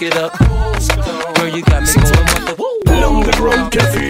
it 0.06 0.18
up. 0.18 0.38
Girl, 1.36 1.48
you 1.48 1.64
got 1.64 1.82
me 1.84 1.94
going 1.94 2.26
with 2.26 2.84
the 2.86 3.00
Long 3.02 3.24
the 3.24 3.42
road 3.42 3.72
cafe. 3.72 4.05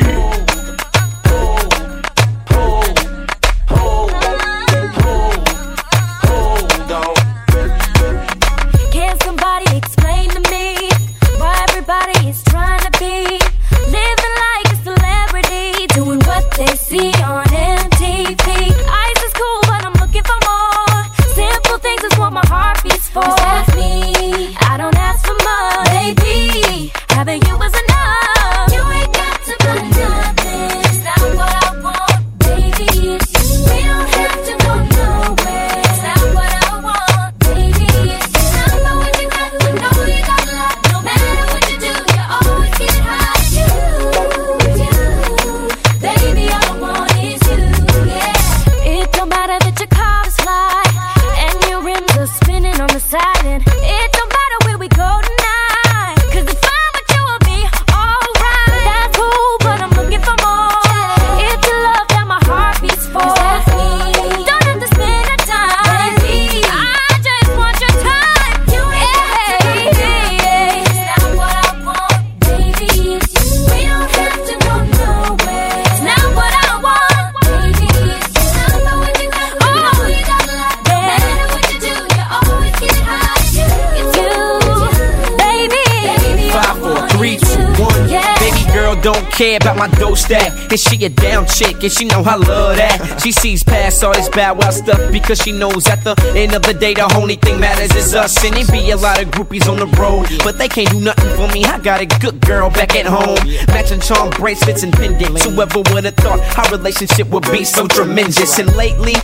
And 90.76 90.82
she 90.82 91.06
a 91.06 91.08
down 91.08 91.46
chick, 91.46 91.82
and 91.84 91.90
she 91.90 92.04
know 92.04 92.22
I 92.22 92.36
love 92.36 92.76
that. 92.76 92.95
She 93.20 93.32
sees 93.32 93.64
past 93.64 94.04
all 94.04 94.14
this 94.14 94.30
bad 94.30 94.58
wild 94.58 94.74
stuff 94.74 95.12
because 95.12 95.40
she 95.40 95.52
knows 95.52 95.88
at 95.88 96.04
the 96.04 96.16
end 96.36 96.54
of 96.54 96.62
the 96.64 96.74
day 96.74 96.94
the 96.94 97.12
only 97.16 97.36
thing 97.36 97.60
matters 97.60 97.96
is 97.96 98.14
us. 98.14 98.44
And 98.44 98.56
it 98.56 98.72
be 98.72 98.92
a 98.92 98.98
lot 98.98 99.22
of 99.22 99.30
groupies 99.30 99.70
on 99.70 99.78
the 99.78 99.88
road, 99.98 100.28
but 100.44 100.58
they 100.58 100.68
can't 100.68 100.90
do 100.90 101.02
nothing 101.02 101.36
for 101.36 101.52
me. 101.54 101.66
I 101.66 101.80
got 101.80 102.02
a 102.02 102.06
good 102.06 102.40
girl 102.42 102.70
back 102.70 102.96
at 102.96 103.06
home, 103.06 103.40
matching 103.68 104.00
charm 104.00 104.30
bracelets 104.32 104.84
and 104.84 104.94
pendants. 104.94 105.44
Whoever 105.46 105.80
would 105.92 106.06
have 106.06 106.16
thought 106.16 106.40
our 106.58 106.78
relationship 106.78 107.28
would 107.30 107.50
be 107.52 107.64
so 107.64 107.88
tremendous? 107.88 108.60
And 108.60 108.76
lately, 108.76 109.16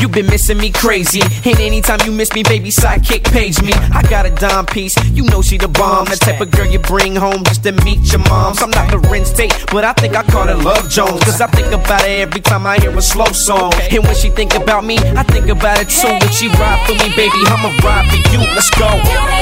you've 0.00 0.12
been 0.12 0.26
missing 0.26 0.58
me 0.58 0.70
crazy. 0.70 1.20
And 1.44 1.58
anytime 1.60 2.00
you 2.04 2.12
miss 2.12 2.32
me, 2.32 2.42
baby, 2.42 2.70
sidekick 2.70 3.24
page 3.32 3.60
me. 3.62 3.72
I 3.92 4.02
got 4.08 4.26
a 4.26 4.30
dime 4.30 4.66
piece, 4.66 4.96
you 5.14 5.24
know 5.24 5.42
she 5.42 5.58
the 5.58 5.68
bomb. 5.68 6.06
The 6.06 6.16
type 6.16 6.40
of 6.40 6.50
girl 6.50 6.66
you 6.66 6.78
bring 6.78 7.16
home 7.16 7.44
just 7.44 7.62
to 7.64 7.72
meet 7.84 8.10
your 8.12 8.20
moms. 8.28 8.62
I'm 8.62 8.70
not 8.70 8.90
Larenz 8.92 9.34
Tate, 9.36 9.54
but 9.70 9.84
I 9.84 9.92
think 9.94 10.16
I 10.16 10.22
call 10.24 10.46
her 10.46 10.54
Love 10.54 10.88
Jones. 10.88 11.22
Cause 11.24 11.40
I 11.40 11.46
think 11.48 11.72
about 11.72 12.02
it 12.04 12.20
every 12.20 12.40
time 12.40 12.66
I 12.66 12.78
hear 12.78 12.96
a 12.96 13.02
slow 13.02 13.19
song. 13.28 13.72
And 13.90 14.04
when 14.04 14.14
she 14.14 14.30
think 14.30 14.54
about 14.54 14.84
me, 14.84 14.96
I 14.98 15.22
think 15.22 15.48
about 15.48 15.80
it 15.80 15.88
too. 15.88 16.08
When 16.08 16.32
she 16.32 16.48
ride 16.48 16.84
for 16.86 16.94
me, 16.94 17.08
baby, 17.16 17.40
I'ma 17.46 17.70
ride 17.84 18.08
for 18.08 18.16
you. 18.32 18.40
Let's 18.54 18.70
go. 18.70 19.39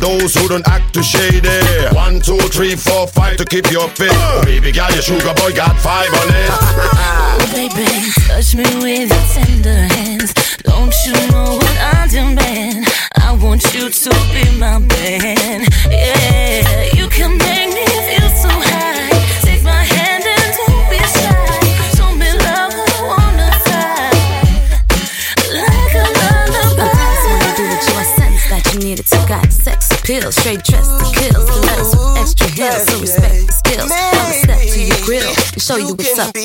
Those 0.00 0.34
who 0.34 0.48
don't 0.48 0.66
act 0.68 0.94
too 0.94 1.02
shady. 1.02 1.48
One, 1.94 2.20
two, 2.20 2.38
three, 2.48 2.76
four, 2.76 3.06
five 3.06 3.36
to 3.36 3.44
keep 3.44 3.70
your 3.70 3.88
fit. 3.88 4.10
Uh. 4.12 4.44
Baby 4.44 4.72
girl, 4.72 4.90
your 4.92 5.02
sugar 5.02 5.34
boy 5.34 5.52
got 5.54 5.76
five 5.78 6.08
on 6.12 6.28
it. 6.30 6.50
Oh, 7.38 7.52
baby, 7.52 7.86
touch 8.26 8.54
me 8.54 8.64
with 8.82 9.08
your 9.10 9.44
tender 9.44 9.94
hands. 9.94 10.34
Don't 10.64 10.92
you 11.06 11.12
know 11.30 11.56
what 11.56 11.78
I 11.78 12.08
demand? 12.10 12.86
I 13.14 13.32
want 13.32 13.62
you 13.74 13.88
to 13.88 14.10
be 14.32 14.58
my 14.58 14.78
man. 14.78 15.35
Show 35.76 35.88
you 35.88 35.94
what's 35.94 36.18
up. 36.18 36.35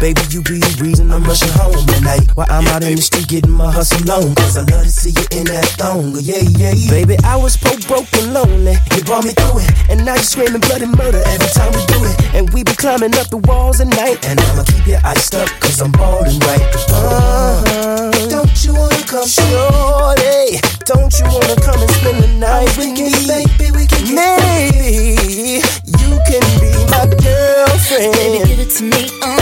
Baby, 0.00 0.22
you 0.32 0.40
be 0.40 0.56
the 0.56 0.80
reason 0.80 1.12
I'm 1.12 1.22
rushing 1.24 1.52
home 1.60 1.76
tonight. 1.84 2.24
While 2.32 2.48
I'm 2.48 2.66
out 2.72 2.82
in 2.82 2.96
the 2.96 3.04
street 3.04 3.28
getting 3.28 3.52
my 3.52 3.70
hustle 3.70 4.00
on. 4.08 4.34
Cause 4.34 4.56
I 4.56 4.64
love 4.72 4.88
to 4.88 4.90
see 4.90 5.12
you 5.12 5.26
in 5.36 5.44
that 5.52 5.76
thong. 5.76 6.16
Yeah, 6.24 6.40
yeah, 6.56 6.72
yeah. 6.72 6.88
Baby, 6.88 7.20
I 7.20 7.36
was 7.36 7.60
poor, 7.60 7.76
broke, 7.84 8.08
and 8.16 8.32
lonely. 8.32 8.80
You 8.96 9.04
brought 9.04 9.28
me 9.28 9.36
through 9.36 9.60
it. 9.60 9.68
And 9.92 10.00
now 10.08 10.16
you 10.16 10.24
screaming 10.24 10.64
bloody 10.64 10.88
murder 10.88 11.20
every 11.20 11.52
time 11.52 11.68
we 11.76 11.84
do 11.92 12.00
it. 12.08 12.16
And 12.32 12.48
we 12.56 12.64
be 12.64 12.72
climbing 12.80 13.12
up 13.20 13.28
the 13.28 13.44
walls 13.44 13.84
at 13.84 13.92
night. 13.92 14.24
And 14.24 14.40
I'ma 14.40 14.64
keep 14.64 14.88
you 14.88 14.96
iced 15.04 15.36
up 15.36 15.52
cause 15.60 15.84
I'm 15.84 15.92
ballin' 15.92 16.40
right. 16.48 16.64
Uh-huh. 16.88 18.10
Don't 18.32 18.56
you 18.64 18.72
wanna 18.72 19.04
come, 19.04 19.28
shorty? 19.28 20.64
Don't 20.88 21.12
you 21.12 21.28
wanna 21.28 21.60
come 21.60 21.76
and 21.76 21.92
spend 22.00 22.24
the 22.24 22.30
night 22.40 22.72
with 22.80 22.96
me? 22.96 23.12
Baby, 23.28 23.68
we 23.76 23.84
can 23.84 24.16
Maybe 24.16 25.60
you 25.60 26.10
can 26.24 26.44
be 26.56 26.72
my 26.88 27.04
girlfriend. 27.20 28.16
Baby, 28.16 28.48
give 28.48 28.60
it 28.64 28.72
to 28.80 28.84
me 28.88 29.04
on 29.20 29.39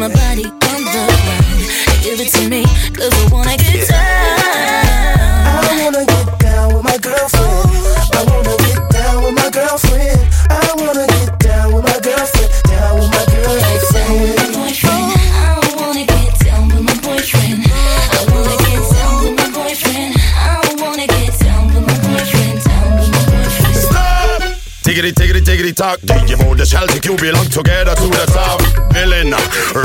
my 0.00 0.08
body 0.08 0.46
on 0.46 0.80
the 0.80 0.90
ground. 0.96 1.60
Give 2.02 2.18
it 2.20 2.32
to 2.32 2.48
me, 2.48 2.64
cause 2.96 3.12
I 3.12 3.28
wanna 3.30 3.59
talk. 25.80 25.98
DJ 26.00 26.36
Mode, 26.36 26.66
Celtic, 26.66 27.04
you 27.06 27.16
belong 27.16 27.48
together 27.48 27.94
to 27.96 28.08
the 28.12 28.26
top. 28.28 28.60
Villain, 28.92 29.32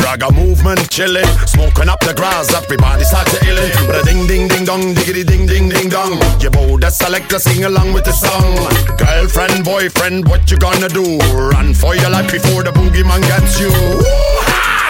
raga 0.03 0.27
movement, 0.33 0.83
chillin', 0.91 1.23
smoking 1.47 1.87
up 1.87 1.99
the 2.01 2.13
grass. 2.13 2.53
Everybody 2.53 3.05
start 3.05 3.27
to 3.31 3.37
illin'. 3.47 3.71
But 3.87 4.01
a 4.01 4.03
ding, 4.03 4.27
ding, 4.27 4.47
ding, 4.49 4.65
dong, 4.65 4.93
diggity, 4.93 5.23
ding, 5.23 5.47
ding, 5.47 5.69
ding, 5.69 5.87
dong. 5.87 6.19
You 6.43 6.51
DJ 6.51 6.51
Mode, 6.51 6.91
selector, 6.91 7.39
sing 7.39 7.63
along 7.63 7.93
with 7.93 8.03
the 8.03 8.11
song. 8.11 8.59
Girlfriend, 8.99 9.63
boyfriend, 9.63 10.27
what 10.27 10.51
you 10.51 10.57
gonna 10.57 10.89
do? 10.89 11.17
Run 11.31 11.73
for 11.73 11.95
your 11.95 12.09
life 12.09 12.29
before 12.29 12.63
the 12.63 12.71
boogeyman 12.75 13.21
gets 13.23 13.59
you. 13.59 13.71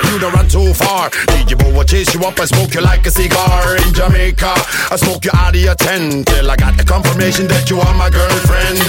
You 0.10 0.18
don't 0.20 0.34
run 0.34 0.50
too 0.50 0.74
far. 0.74 1.10
DJ 1.30 1.54
Bo 1.54 1.70
will 1.70 1.84
chase 1.86 2.14
you 2.16 2.22
up 2.26 2.40
and 2.40 2.50
smoke 2.50 2.74
you 2.74 2.82
like 2.82 3.06
a 3.06 3.12
cigar 3.12 3.78
in 3.78 3.94
Jamaica. 3.94 4.54
I 4.90 4.96
smoke 4.98 5.24
you 5.26 5.32
out 5.34 5.54
of 5.54 5.62
your 5.62 5.76
tent 5.76 6.28
till 6.28 6.50
I 6.50 6.56
got 6.56 6.78
the 6.78 6.84
confirmation 6.84 7.48
that 7.50 7.70
you 7.70 7.78
are 7.80 7.94
my 7.94 8.10
girlfriend. 8.10 8.82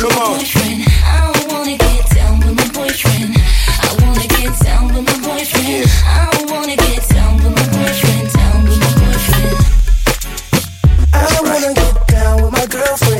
Come 0.00 0.16
on. 0.16 0.79
I 3.02 3.96
wanna 4.02 4.26
get 4.26 4.58
down 4.60 4.88
with 4.92 5.04
my 5.06 5.16
boyfriend. 5.26 5.86
I 6.04 6.44
wanna 6.50 6.76
get 6.76 7.08
down 7.08 7.36
with 7.36 7.54
my 7.56 7.64
boyfriend. 7.72 8.32
Down 8.32 8.64
with 8.64 8.78
my 8.78 8.90
boyfriend. 9.00 9.56
I 11.14 11.40
wanna 11.42 11.72
get 11.74 12.06
down 12.08 12.42
with 12.42 12.52
my 12.52 12.66
girlfriend. 12.66 13.19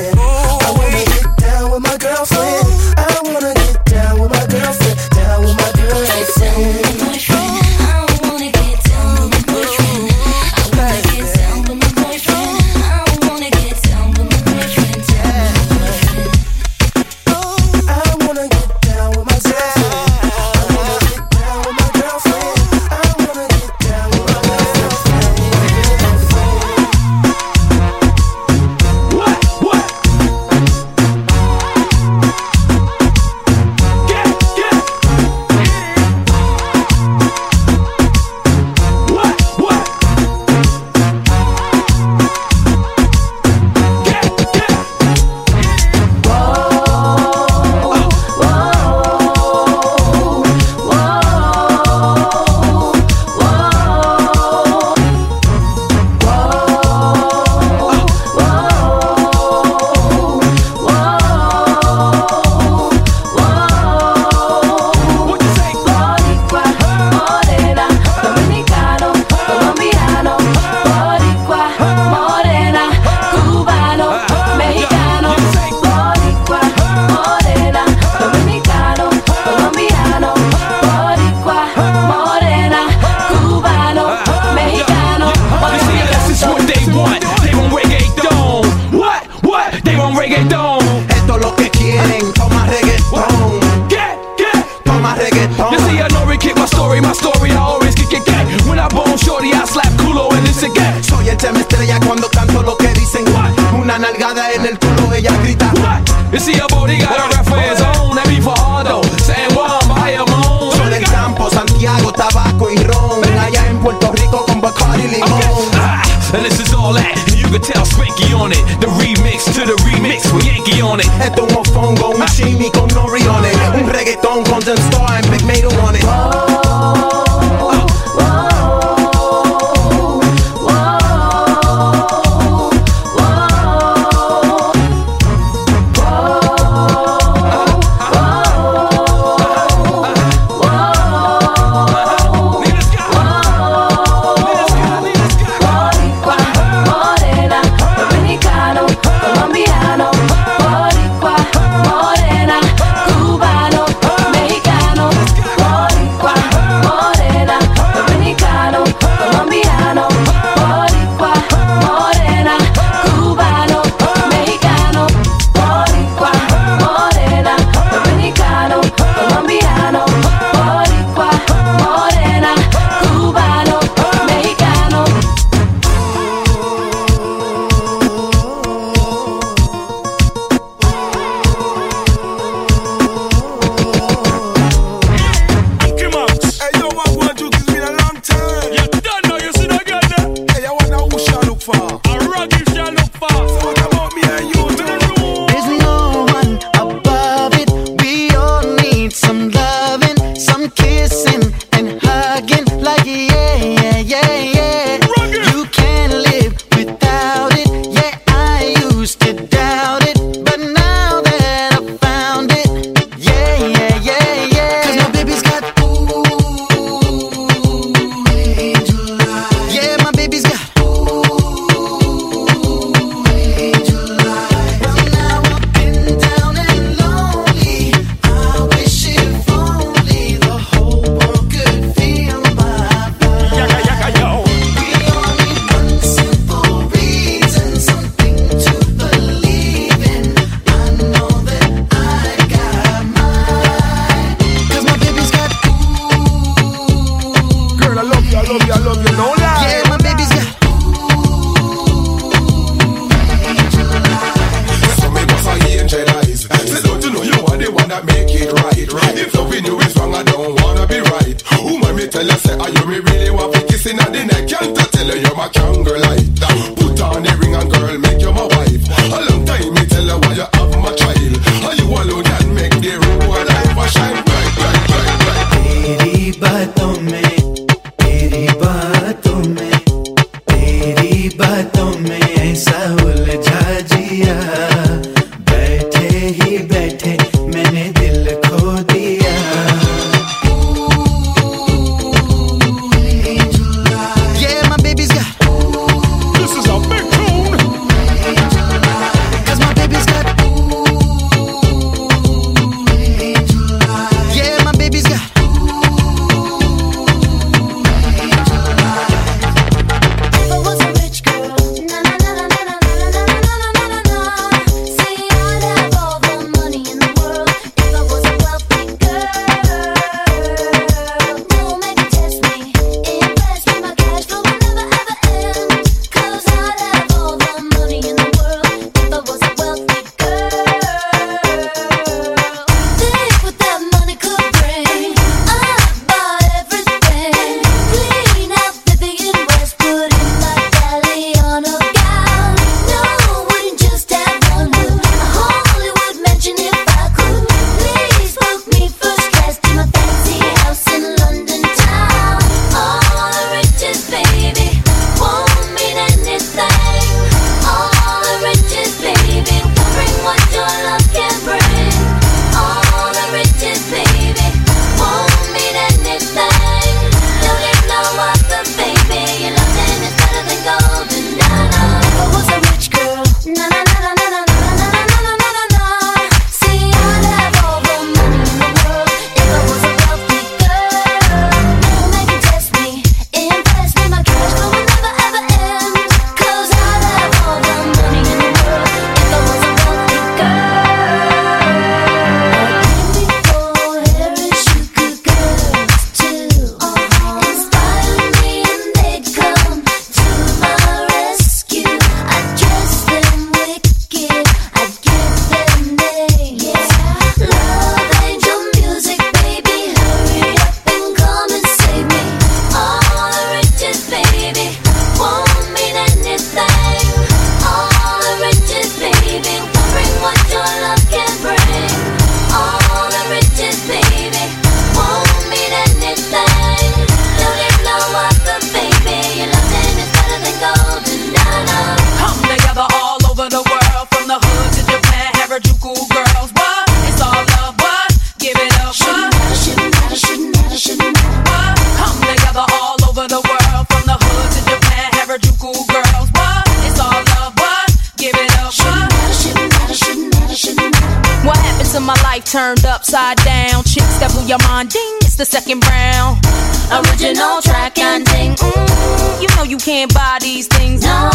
can't 459.80 460.12
buy 460.12 460.38
these 460.40 460.66
things. 460.66 461.02
No. 461.02 461.30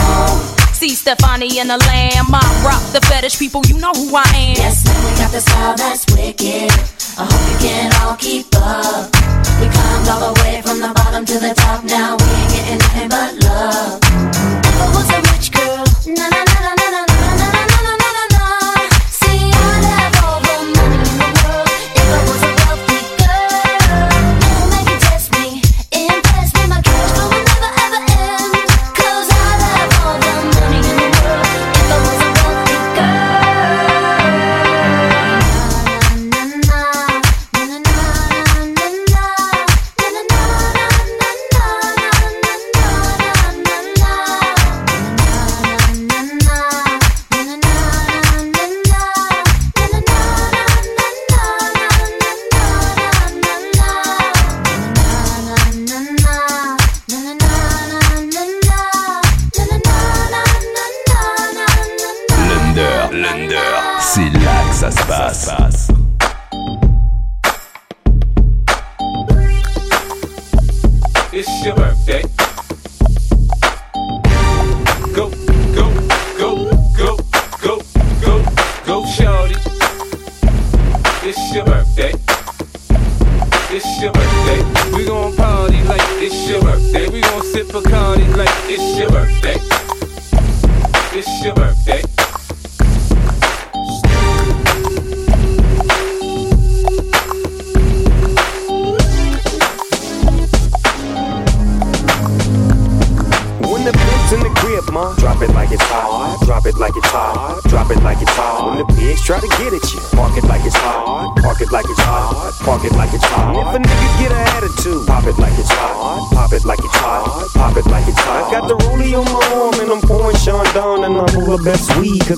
See 0.74 0.90
Stefani 0.90 1.60
and 1.60 1.70
the 1.70 1.78
Lamb. 1.78 2.28
I 2.34 2.64
rock 2.64 2.84
the 2.94 3.02
fetish 3.08 3.40
people. 3.40 3.62
You 3.66 3.80
know 3.80 3.92
who 3.94 4.16
I 4.16 4.24
am. 4.34 4.56
Yes, 4.56 4.86
man, 4.86 4.96
we 5.06 5.18
got 5.18 5.32
the 5.32 5.42
style 5.42 5.76
that's 5.76 6.06
wicked. 6.14 6.72
I 7.18 7.26
hope 7.26 7.44
you 7.52 7.58
can 7.68 7.92
all 8.02 8.16
keep 8.16 8.48
up. 8.56 9.12
We 9.60 9.68
climbed 9.70 10.10
all 10.10 10.34
the 10.34 10.42
way 10.42 10.62
from 10.62 10.80
the 10.80 10.92
bottom 10.94 11.26
to 11.26 11.40
the 11.40 11.54
top. 11.56 11.84
Now 11.86 12.18
we 12.18 12.26
ain't 12.26 12.52
getting 12.52 12.78
nothing 12.78 13.10
but 13.10 13.34
love. 13.44 14.00
I 14.04 14.92
was 14.94 15.10
a 15.10 15.20
rich 15.34 15.52
girl. 15.52 15.86
Nah. 16.16 16.45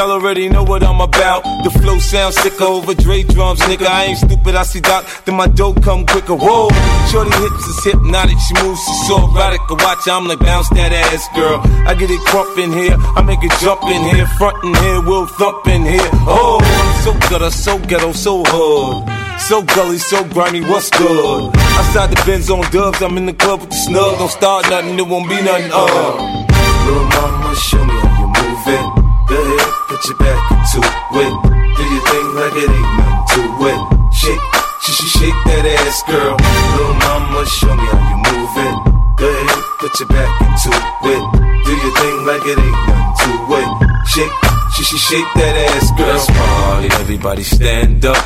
Y'all 0.00 0.12
already 0.12 0.48
know 0.48 0.62
what 0.62 0.82
I'm 0.82 0.98
about. 1.02 1.42
The 1.62 1.68
flow 1.68 1.98
sounds 1.98 2.34
sicker 2.36 2.64
over 2.64 2.94
Dre 2.94 3.22
drums, 3.22 3.60
nigga. 3.60 3.84
I 3.84 4.04
ain't 4.04 4.16
stupid, 4.16 4.54
I 4.54 4.62
see 4.62 4.80
Doc, 4.80 5.04
then 5.26 5.34
my 5.34 5.46
dough 5.46 5.74
come 5.74 6.06
quicker. 6.06 6.34
Whoa, 6.34 6.70
shorty 7.12 7.28
hips 7.36 7.66
is 7.68 7.84
hypnotic, 7.84 8.38
she 8.38 8.54
moves, 8.64 8.80
she's 8.80 9.08
so 9.08 9.28
erotic. 9.28 9.60
I 9.68 9.74
watch, 9.74 10.08
I'm 10.08 10.26
like 10.26 10.38
bounce 10.38 10.70
that 10.70 10.92
ass, 10.96 11.28
girl. 11.36 11.60
I 11.86 11.92
get 11.92 12.10
it 12.10 12.18
crump 12.20 12.56
in 12.56 12.72
here, 12.72 12.96
I 12.96 13.20
make 13.20 13.44
it 13.44 13.52
jump 13.60 13.84
in 13.92 14.00
here, 14.16 14.26
front 14.40 14.64
in 14.64 14.74
here, 14.74 15.02
we'll 15.02 15.26
thump 15.26 15.66
in 15.66 15.84
here. 15.84 16.08
Oh, 16.24 16.64
so 17.04 17.12
gutter, 17.28 17.50
so 17.50 17.78
ghetto, 17.80 18.12
so 18.12 18.42
hood. 18.46 19.04
So 19.38 19.60
gully, 19.60 19.98
so 19.98 20.24
grimy, 20.24 20.62
what's 20.62 20.88
good? 20.88 21.52
Outside 21.76 22.08
the 22.08 22.22
Benz 22.24 22.48
on 22.48 22.64
dubs, 22.72 23.02
I'm 23.02 23.18
in 23.18 23.26
the 23.26 23.34
club 23.34 23.60
with 23.60 23.68
the 23.68 23.76
snug. 23.76 24.16
Don't 24.16 24.30
start 24.30 24.64
nothing, 24.70 24.98
it 24.98 25.06
won't 25.06 25.28
be 25.28 25.36
nothing, 25.42 25.70
uh. 25.74 26.46
Little 26.86 27.04
mama, 27.04 27.54
show 27.54 27.84
me 27.84 27.99
put 30.00 30.08
your 30.08 30.18
back 30.18 30.50
into 30.50 30.78
it. 30.80 31.32
Do 31.76 31.82
your 31.84 32.04
thing 32.08 32.34
like 32.34 32.56
it 32.56 32.70
ain't 32.70 32.96
nothing 32.96 33.24
to 33.28 33.66
it. 33.68 34.14
Shake, 34.14 34.40
sh- 34.80 34.92
sh- 34.92 35.18
shake 35.18 35.38
that 35.44 35.64
ass, 35.66 36.02
girl. 36.08 36.36
Little 36.40 36.94
mama, 37.04 37.44
show 37.46 37.74
me 37.76 37.84
how 37.84 38.00
you 38.08 38.16
move 38.16 38.56
it. 38.56 38.76
Go 39.20 39.28
ahead, 39.28 39.64
put 39.78 40.00
your 40.00 40.08
back 40.08 40.40
into 40.40 40.70
it. 41.04 41.22
Do 41.64 41.72
your 41.76 41.94
thing 42.00 42.16
like 42.26 42.44
it 42.46 42.58
ain't 42.58 42.78
nothing 42.88 43.12
to 43.20 43.30
it. 43.60 43.68
Shake, 44.08 44.32
sh- 44.72 44.84
sh- 44.88 45.00
shake 45.08 45.28
that 45.34 45.54
ass, 45.76 45.90
girl. 45.98 46.06
Let's 46.08 46.26
party, 46.30 46.88
everybody 47.02 47.42
stand 47.42 48.04
up. 48.06 48.16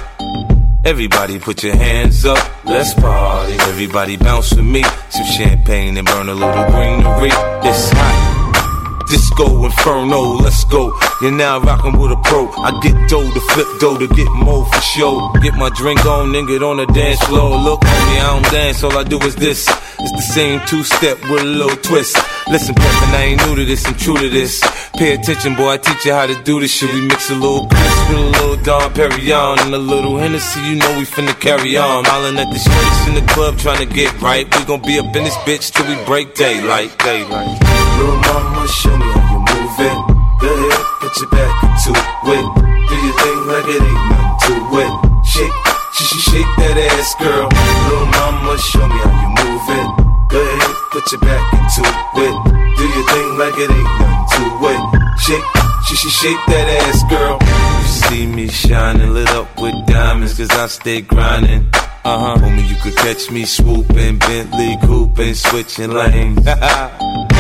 Everybody 0.85 1.39
put 1.39 1.62
your 1.64 1.75
hands 1.75 2.25
up, 2.27 2.39
let's 2.66 2.93
party. 2.95 3.55
Everybody 3.55 4.16
bounce 4.18 4.55
with 4.55 4.66
me. 4.66 4.83
Some 5.09 5.27
champagne 5.27 5.97
and 5.97 6.07
burn 6.07 6.29
a 6.29 6.35
little 6.35 6.64
greenery. 6.70 7.31
It's 7.66 7.91
hot. 7.91 8.64
Disco 9.09 9.65
Inferno, 9.65 10.21
let's 10.43 10.65
go. 10.65 10.93
You're 11.21 11.33
now 11.33 11.61
rocking 11.61 11.99
with 11.99 12.13
a 12.13 12.17
pro. 12.25 12.51
I 12.51 12.79
get 12.81 12.95
dough 13.09 13.31
to 13.31 13.41
flip 13.53 13.69
dough 13.81 13.99
to 13.99 14.09
get 14.09 14.29
more 14.33 14.65
for 14.67 14.81
show. 14.81 15.33
Get 15.43 15.55
my 15.55 15.71
drink 15.71 16.05
on, 16.07 16.33
then 16.33 16.47
get 16.47 16.63
on 16.63 16.79
the 16.79 16.87
dance 16.87 17.21
floor. 17.25 17.57
Look, 17.59 17.81
homie, 17.81 18.21
I 18.21 18.41
don't 18.41 18.53
dance, 18.53 18.83
all 18.83 18.97
I 18.97 19.05
do 19.05 19.19
is 19.21 19.37
this. 19.37 19.69
It's 19.69 20.13
the 20.13 20.33
same 20.35 20.61
two 20.67 20.83
step 20.83 21.21
with 21.31 21.41
a 21.41 21.45
little 21.45 21.77
twist. 21.77 22.17
Listen, 22.49 22.75
Peppin, 22.75 23.15
I 23.15 23.23
ain't 23.33 23.47
new 23.47 23.57
to 23.57 23.65
this, 23.65 23.87
I'm 23.87 23.95
true 23.95 24.17
to 24.17 24.29
this. 24.29 24.61
Pay 24.97 25.15
attention, 25.15 25.55
boy, 25.55 25.71
I 25.71 25.77
teach 25.79 26.05
you 26.05 26.13
how 26.13 26.27
to 26.27 26.43
do 26.43 26.61
this 26.61 26.73
shit. 26.73 26.93
We 26.93 27.01
mix 27.07 27.31
a 27.31 27.35
little 27.35 27.67
Chris 27.69 28.09
with 28.09 28.19
a 28.19 28.31
little 28.39 28.57
Dom 28.57 28.93
Perignon 28.93 29.59
and 29.61 29.75
a 29.75 29.79
little 29.79 30.19
Hennessy, 30.19 30.61
you 30.61 30.77
know 30.77 30.99
we 30.99 31.05
finna 31.05 31.39
carry 31.41 31.77
on. 31.77 32.05
Hollin' 32.05 32.37
at 32.39 32.53
the 32.53 32.59
streets 32.59 33.09
in 33.09 33.15
the 33.15 33.33
club 33.33 33.59
trying 33.59 33.87
to 33.87 33.95
get 33.95 34.21
right. 34.21 34.45
We 34.45 34.65
gon' 34.65 34.83
be 34.83 34.99
up 34.99 35.15
in 35.17 35.25
this 35.25 35.37
bitch 35.39 35.73
till 35.73 35.87
we 35.87 36.03
break 36.05 36.35
daylight, 36.35 36.97
daylight. 36.99 37.84
Little 37.99 38.18
mama, 38.26 38.66
show 38.68 38.97
me 38.97 39.07
how 39.14 39.24
you 39.32 39.38
move 39.40 39.78
it. 39.88 39.99
Go 40.40 40.49
ahead, 40.51 40.84
put 41.01 41.14
your 41.20 41.30
back 41.30 41.53
into 41.64 41.90
it. 41.95 42.45
Do 42.88 42.95
your 43.05 43.14
thing 43.22 43.38
like 43.51 43.68
it 43.74 43.82
ain't 43.82 44.03
nothing 44.11 44.34
to 44.45 44.55
it. 44.82 44.92
Shake, 45.24 45.57
sh- 45.95 46.05
sh- 46.11 46.24
shake 46.30 46.51
that 46.59 46.76
ass, 46.90 47.14
girl. 47.22 47.49
Little 47.88 48.07
mama, 48.16 48.59
show 48.59 48.86
me 48.86 48.99
how 49.05 49.14
you 49.22 49.30
move 49.40 49.66
it. 49.78 49.88
Go 50.30 50.40
ahead, 50.42 50.74
put 50.92 51.05
your 51.12 51.20
back 51.20 51.42
into 51.55 51.82
it. 52.26 52.34
Do 52.76 52.84
your 52.95 53.07
thing 53.12 53.28
like 53.38 53.57
it 53.59 53.70
ain't 53.70 53.90
nothing 53.99 54.24
to 54.34 54.42
it. 54.72 54.82
Shake, 55.24 55.47
sh- 55.86 55.97
sh- 55.97 56.14
shake 56.20 56.42
that 56.49 56.66
ass, 56.82 57.03
girl. 57.09 57.38
You 57.40 57.88
see 58.09 58.26
me 58.26 58.49
shining, 58.49 59.14
lit 59.14 59.28
up 59.30 59.49
with 59.61 59.74
diamonds, 59.86 60.34
cause 60.36 60.51
I 60.51 60.66
stay 60.66 61.01
grinding. 61.01 61.68
Uh 62.05 62.18
huh. 62.18 62.36
Homie, 62.38 62.68
you 62.68 62.76
could 62.82 62.97
catch 62.97 63.30
me 63.30 63.45
swooping, 63.47 64.18
Bentley 64.18 64.76
cooping, 64.82 65.34
switching 65.34 65.90
lanes. 65.92 66.45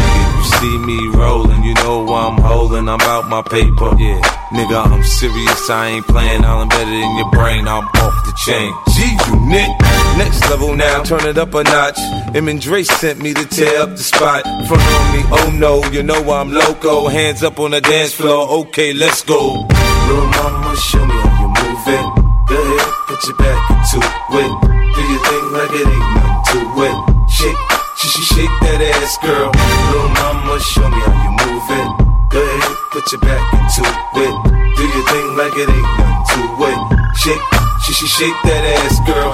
see 0.44 0.78
me 0.78 1.08
rolling, 1.08 1.62
you 1.64 1.74
know 1.74 2.06
I'm 2.14 2.40
holding, 2.40 2.88
I'm 2.88 3.00
out 3.00 3.28
my 3.28 3.42
paper. 3.42 3.94
Yeah, 3.98 4.20
nigga, 4.52 4.84
I'm 4.84 5.02
serious, 5.02 5.70
I 5.70 5.88
ain't 5.88 6.06
playing, 6.06 6.44
I'm 6.44 6.68
better 6.68 6.90
than 6.90 7.16
your 7.16 7.30
brain, 7.30 7.66
I'm 7.66 7.86
off 7.86 8.16
the 8.26 8.32
chain. 8.44 8.72
G 8.94 9.02
unit, 9.30 9.70
next 10.16 10.48
level 10.50 10.74
now, 10.74 11.02
turn 11.02 11.26
it 11.26 11.38
up 11.38 11.54
a 11.54 11.64
notch. 11.64 11.98
Em 12.34 12.48
and 12.48 12.60
Dre 12.60 12.82
sent 12.82 13.20
me 13.22 13.34
to 13.34 13.46
tear 13.46 13.82
up 13.82 13.90
the 13.90 14.04
spot. 14.12 14.42
Front 14.66 14.82
on 14.82 15.04
me, 15.16 15.22
oh 15.32 15.50
no, 15.54 15.84
you 15.90 16.02
know 16.02 16.20
I'm 16.30 16.52
loco. 16.52 17.08
Hands 17.08 17.42
up 17.42 17.58
on 17.58 17.72
the 17.72 17.80
dance 17.80 18.14
floor, 18.14 18.48
okay, 18.66 18.92
let's 18.92 19.22
go. 19.24 19.66
Little 20.08 20.26
mama, 20.26 20.76
show 20.76 21.04
me 21.04 21.14
how 21.14 21.40
you 21.40 21.48
move 21.48 21.88
it. 21.88 22.24
Go 22.48 22.56
ahead, 22.60 22.92
put 23.06 23.24
your 23.26 23.36
back 23.36 23.70
into 23.70 23.98
it. 24.04 24.74
Do 24.94 25.00
your 25.00 25.20
thing 25.26 25.52
like 25.52 25.70
it 25.72 25.88
ain't 25.88 26.14
nothing 26.14 26.44
to 26.50 26.82
it. 26.84 27.30
Shake, 27.30 27.56
sh- 28.04 28.20
sh- 28.20 28.28
shake 28.34 28.54
that 28.60 28.80
ass, 28.80 29.16
girl. 29.24 29.48
Little 29.90 30.08
mama, 30.20 30.60
show 30.60 30.88
me 30.88 31.00
how 31.00 31.16
you 31.24 31.32
move 31.40 31.66
it. 31.72 31.88
Go 32.30 32.40
ahead, 32.42 32.76
put 32.92 33.04
your 33.12 33.20
back 33.20 33.42
into 33.54 33.82
it. 34.20 34.34
Do 34.76 34.82
your 34.84 35.04
thing 35.08 35.26
like 35.38 35.54
it 35.56 35.68
ain't 35.70 35.90
nothing 35.98 36.20
to 36.30 36.40
it. 36.68 36.78
Shake, 37.16 37.44
sh- 37.84 37.94
sh- 37.94 38.10
shake 38.10 38.38
that 38.44 38.62
ass, 38.84 38.96
girl. 39.06 39.32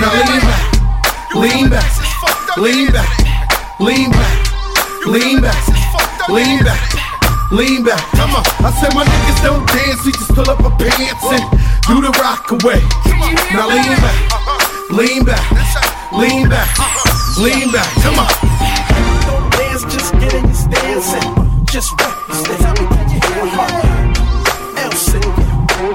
Now 0.00 0.12
lean 0.16 0.42
back, 0.42 0.64
lean 1.36 1.66
back, 1.70 1.90
lean 2.56 2.88
back, 2.92 3.12
lean 3.80 4.10
back, 4.10 4.34
lean 5.06 5.40
back, 5.40 5.60
lean 6.28 6.58
back, 6.64 6.82
lean 7.52 7.84
back. 7.84 8.02
Come 8.16 8.32
on, 8.34 8.44
I 8.64 8.70
said 8.80 8.92
my 8.94 9.04
niggas 9.04 9.40
don't 9.44 9.64
dance, 9.68 10.04
we 10.04 10.12
just 10.12 10.32
pull 10.34 10.48
up 10.50 10.60
our 10.64 10.72
pants 10.76 11.24
and 11.30 11.44
do 11.86 12.00
the 12.00 12.12
rock 12.18 12.50
away. 12.52 12.80
Now 13.52 13.68
lean 13.68 13.92
back, 14.00 14.18
lean 14.90 15.24
back, 15.24 15.44
lean 16.12 16.48
back, 16.48 16.68
lean 17.38 17.70
back. 17.70 17.88
Come 18.02 18.18
on. 18.18 18.28
Don't 19.26 19.50
dance, 19.52 19.84
just 19.92 20.12
get 20.14 20.32
in 20.34 20.44
your 20.44 20.54
stance 20.54 21.12
and 21.12 21.68
just 21.68 21.92
rock 22.00 22.16
your 22.28 22.36
stance. 22.36 22.62
Tell 22.62 22.72
me, 22.72 22.86
can 22.88 23.06
you 23.12 23.20
hear 23.20 23.44
my 23.44 23.50
heart? 23.52 23.84
El 24.78 24.92
City, 24.92 25.28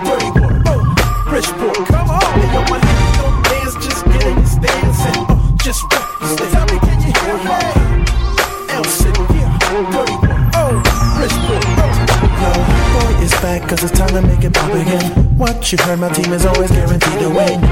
Dirty 0.06 0.30
Water, 0.38 0.86
Bridgeport, 1.30 1.88
come 1.88 2.10
on. 2.10 2.22
Yo, 2.54 2.62
my 2.70 2.78
don't 3.18 3.42
dance, 3.50 3.76
just 3.82 4.06
get 4.06 4.24
in 4.26 4.38
your 4.38 4.46
stance 4.46 5.02
and 5.10 5.18
uh, 5.30 5.58
just 5.64 5.82
rock 5.90 6.10
your 6.22 6.30
stance. 6.30 6.52
Tell 6.52 6.66
me, 6.70 6.78
can 6.86 6.98
you 7.02 7.10
hear 7.10 7.38
my 7.42 7.58
heart? 7.58 7.76
El 8.70 8.84
City, 8.86 9.26
Dirty 9.26 10.16
Water, 10.22 10.38
oh, 10.62 10.78
Bridgeport, 11.18 11.66
boy, 12.94 13.24
it's 13.24 13.34
back 13.42 13.68
cause 13.68 13.84
it's 13.84 13.98
time 13.98 14.10
to 14.10 14.22
make 14.22 14.44
it 14.44 14.54
pop 14.54 14.74
again. 14.74 15.38
What 15.38 15.72
you 15.72 15.78
heard, 15.82 16.00
my 16.00 16.10
team 16.10 16.34
is 16.34 16.46
always 16.46 16.70
guaranteed 16.70 17.20
to 17.20 17.30
win. 17.30 17.64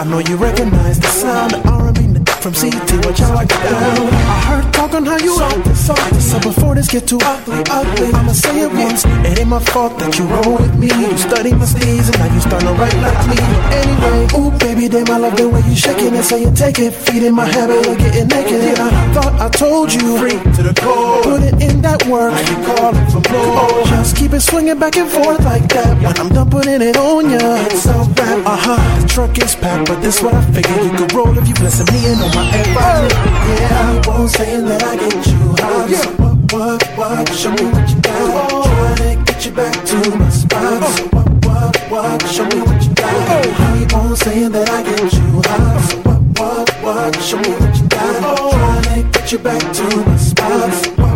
I 0.00 0.04
know 0.04 0.18
you 0.18 0.36
recognize 0.36 0.98
the 0.98 1.08
sound 1.08 1.54
of 1.54 1.66
R&B 1.66 2.06
from 2.52 2.70
CT, 2.70 3.04
watch 3.04 3.18
how 3.18 3.34
I 3.34 3.44
get 3.44 3.58
down. 3.58 4.06
I 4.06 4.38
heard 4.46 4.72
talk 4.72 4.94
on 4.94 5.04
how 5.04 5.18
you 5.18 5.34
act, 5.42 5.76
soft. 5.76 6.22
So 6.22 6.38
before 6.38 6.76
this 6.76 6.88
get 6.88 7.08
too 7.08 7.18
ugly, 7.22 7.58
ugly, 7.70 8.06
I'ma 8.14 8.32
say 8.32 8.60
it 8.60 8.70
once. 8.70 9.04
It 9.26 9.40
ain't 9.40 9.48
my 9.48 9.58
fault 9.58 9.98
that 9.98 10.16
you 10.16 10.26
roll 10.26 10.54
with 10.58 10.78
me. 10.78 10.86
You 10.86 11.16
study 11.18 11.50
my 11.52 11.66
steez 11.66 12.06
and 12.06 12.18
now 12.22 12.30
you 12.32 12.40
starting 12.40 12.68
to 12.68 12.74
write 12.74 12.94
like 13.02 13.18
me. 13.26 13.38
Anyway, 13.82 14.38
ooh 14.38 14.50
baby, 14.62 14.86
damn, 14.86 15.10
I 15.10 15.18
love 15.18 15.36
the 15.36 15.48
way 15.48 15.62
you 15.66 15.74
shaking 15.74 16.14
it, 16.14 16.22
so 16.22 16.36
you 16.36 16.52
take 16.54 16.78
it, 16.78 16.94
feeding 16.94 17.34
my 17.34 17.46
habit 17.46 17.84
of 17.84 17.98
getting 17.98 18.28
naked. 18.28 18.62
Yeah, 18.62 18.78
I 18.78 19.14
thought 19.14 19.34
I 19.42 19.48
told 19.48 19.92
you, 19.92 20.18
free 20.18 20.38
to 20.54 20.62
the 20.62 20.74
core. 20.78 21.22
Put 21.26 21.42
it 21.42 21.58
in 21.60 21.82
that 21.82 22.06
work. 22.06 22.30
Now 22.30 22.46
you 22.46 22.58
calling 22.62 23.06
for 23.10 23.22
more. 23.26 23.84
Just 23.90 24.16
keep 24.16 24.32
it 24.32 24.40
swinging 24.40 24.78
back 24.78 24.94
and 24.96 25.10
forth 25.10 25.42
like 25.42 25.66
that. 25.74 25.98
When 25.98 26.14
I'm 26.14 26.30
done 26.30 26.50
putting 26.50 26.80
it 26.80 26.96
on 26.96 27.26
ya, 27.26 27.66
it's 27.66 27.82
so 27.82 28.06
rap. 28.14 28.46
Uh 28.46 28.54
huh. 28.54 29.00
The 29.02 29.08
truck 29.08 29.34
is 29.38 29.56
packed, 29.56 29.88
but 29.88 30.00
this 30.00 30.22
what 30.22 30.34
I 30.34 30.42
figured 30.54 30.78
you 30.84 30.94
could 30.94 31.12
roll 31.12 31.36
if 31.36 31.48
you 31.48 31.54
listen 31.58 31.86
me 31.90 32.06
Yeah, 32.36 34.02
I 34.02 34.08
won't 34.08 34.30
saying 34.30 34.66
that 34.66 34.82
I 34.84 34.96
get 34.96 35.26
you 35.26 35.54
high. 35.56 35.92
So 35.92 36.10
what, 36.20 36.52
what, 36.52 36.82
what? 36.98 37.32
Show 37.32 37.50
me 37.50 37.64
what 37.72 37.88
you 37.88 38.00
got. 38.02 38.12
Trying 38.12 38.36
uh. 38.36 38.40
uh. 38.40 38.48
oh. 38.52 38.94
to 38.96 39.24
get 39.24 39.46
you 39.46 39.52
back 39.52 39.84
to 39.86 40.16
my 40.18 40.28
spot. 40.28 40.84
So 40.84 41.04
what, 41.14 41.28
what, 41.46 41.76
what? 41.90 42.22
Show 42.28 42.44
me 42.44 42.60
what 42.60 42.82
you 42.84 42.94
got. 42.94 43.28
I 43.30 43.86
won't 43.92 44.18
saying 44.18 44.52
that 44.52 44.68
I 44.68 44.82
get 44.82 45.12
you 45.12 45.42
high. 45.46 45.80
So 45.88 45.96
what, 46.04 46.20
what, 46.38 46.70
what? 46.82 47.22
Show 47.22 47.38
me 47.38 47.50
what 47.50 47.76
you 47.76 47.88
got. 47.88 48.50
Trying 48.52 49.02
to 49.02 49.18
get 49.18 49.32
you 49.32 49.38
back 49.38 49.72
to 49.72 49.96
my 50.04 50.16
spot. 50.16 50.72
So 50.74 50.90
what, 51.00 51.15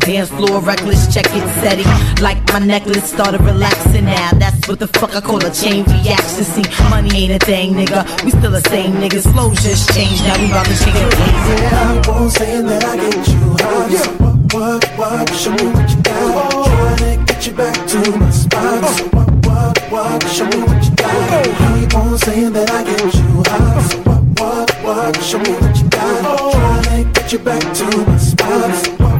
dance 0.00 0.30
floor. 0.30 0.60
Reckless 0.60 1.12
check 1.12 1.26
it 1.30 1.46
steady. 1.60 1.84
Like 2.22 2.38
my 2.52 2.58
necklace 2.58 3.04
started 3.04 3.40
relaxing 3.42 4.06
now. 4.06 4.30
That's 4.34 4.68
what 4.68 4.78
the 4.78 4.88
fuck 4.88 5.14
I 5.14 5.20
call 5.20 5.44
a 5.44 5.50
chain 5.50 5.84
reaction. 5.84 6.44
See, 6.44 6.64
money 6.90 7.10
ain't 7.14 7.42
a 7.42 7.44
thing, 7.44 7.74
nigga. 7.74 8.04
We 8.24 8.30
still 8.30 8.50
the 8.50 8.60
same 8.62 8.94
niggas. 8.94 9.30
Flow 9.32 9.50
just 9.54 9.92
changed. 9.94 10.22
Now 10.24 10.38
we 10.38 10.46
about 10.50 10.66
to 10.66 10.76
change 10.84 10.94
the. 10.94 11.54
Yeah, 11.60 12.02
I 12.04 12.10
won't 12.10 12.32
saying 12.32 12.66
that 12.66 12.84
I 12.84 12.96
get 12.96 13.28
you 13.28 13.56
high. 13.60 13.94
So 13.94 14.10
what, 14.22 14.54
what, 14.54 14.84
what? 14.98 15.34
Show 15.34 15.52
me 15.52 15.66
what 15.70 15.90
you 15.90 16.02
got. 16.02 16.50
Trying 16.66 16.96
to 16.98 17.32
get 17.32 17.46
you 17.46 17.52
back 17.54 17.86
to 17.88 17.98
my 18.18 18.30
spot. 18.30 18.84
So 18.96 19.04
what, 19.08 19.30
what, 19.46 19.78
what? 19.92 20.28
Show 20.28 20.46
me 20.46 20.58
what 20.60 20.84
you 20.84 20.94
got. 20.96 21.10
I 21.10 21.88
won't 21.94 22.20
saying 22.20 22.52
that 22.52 22.70
I 22.70 22.84
get 22.84 23.14
you 23.14 23.42
high. 23.46 23.82
So 23.82 23.98
what, 24.08 24.22
what, 24.40 24.70
what? 24.84 25.16
Show 25.22 25.38
me 25.38 25.52
what 25.52 25.76
you 25.76 25.88
got. 25.88 26.52
Trying 26.52 27.04
to 27.04 27.20
get 27.20 27.32
you 27.32 27.38
back 27.38 27.62
to 27.74 27.84
my 28.06 28.16
spot. 28.16 28.74
So 28.74 28.90
what, 28.92 29.19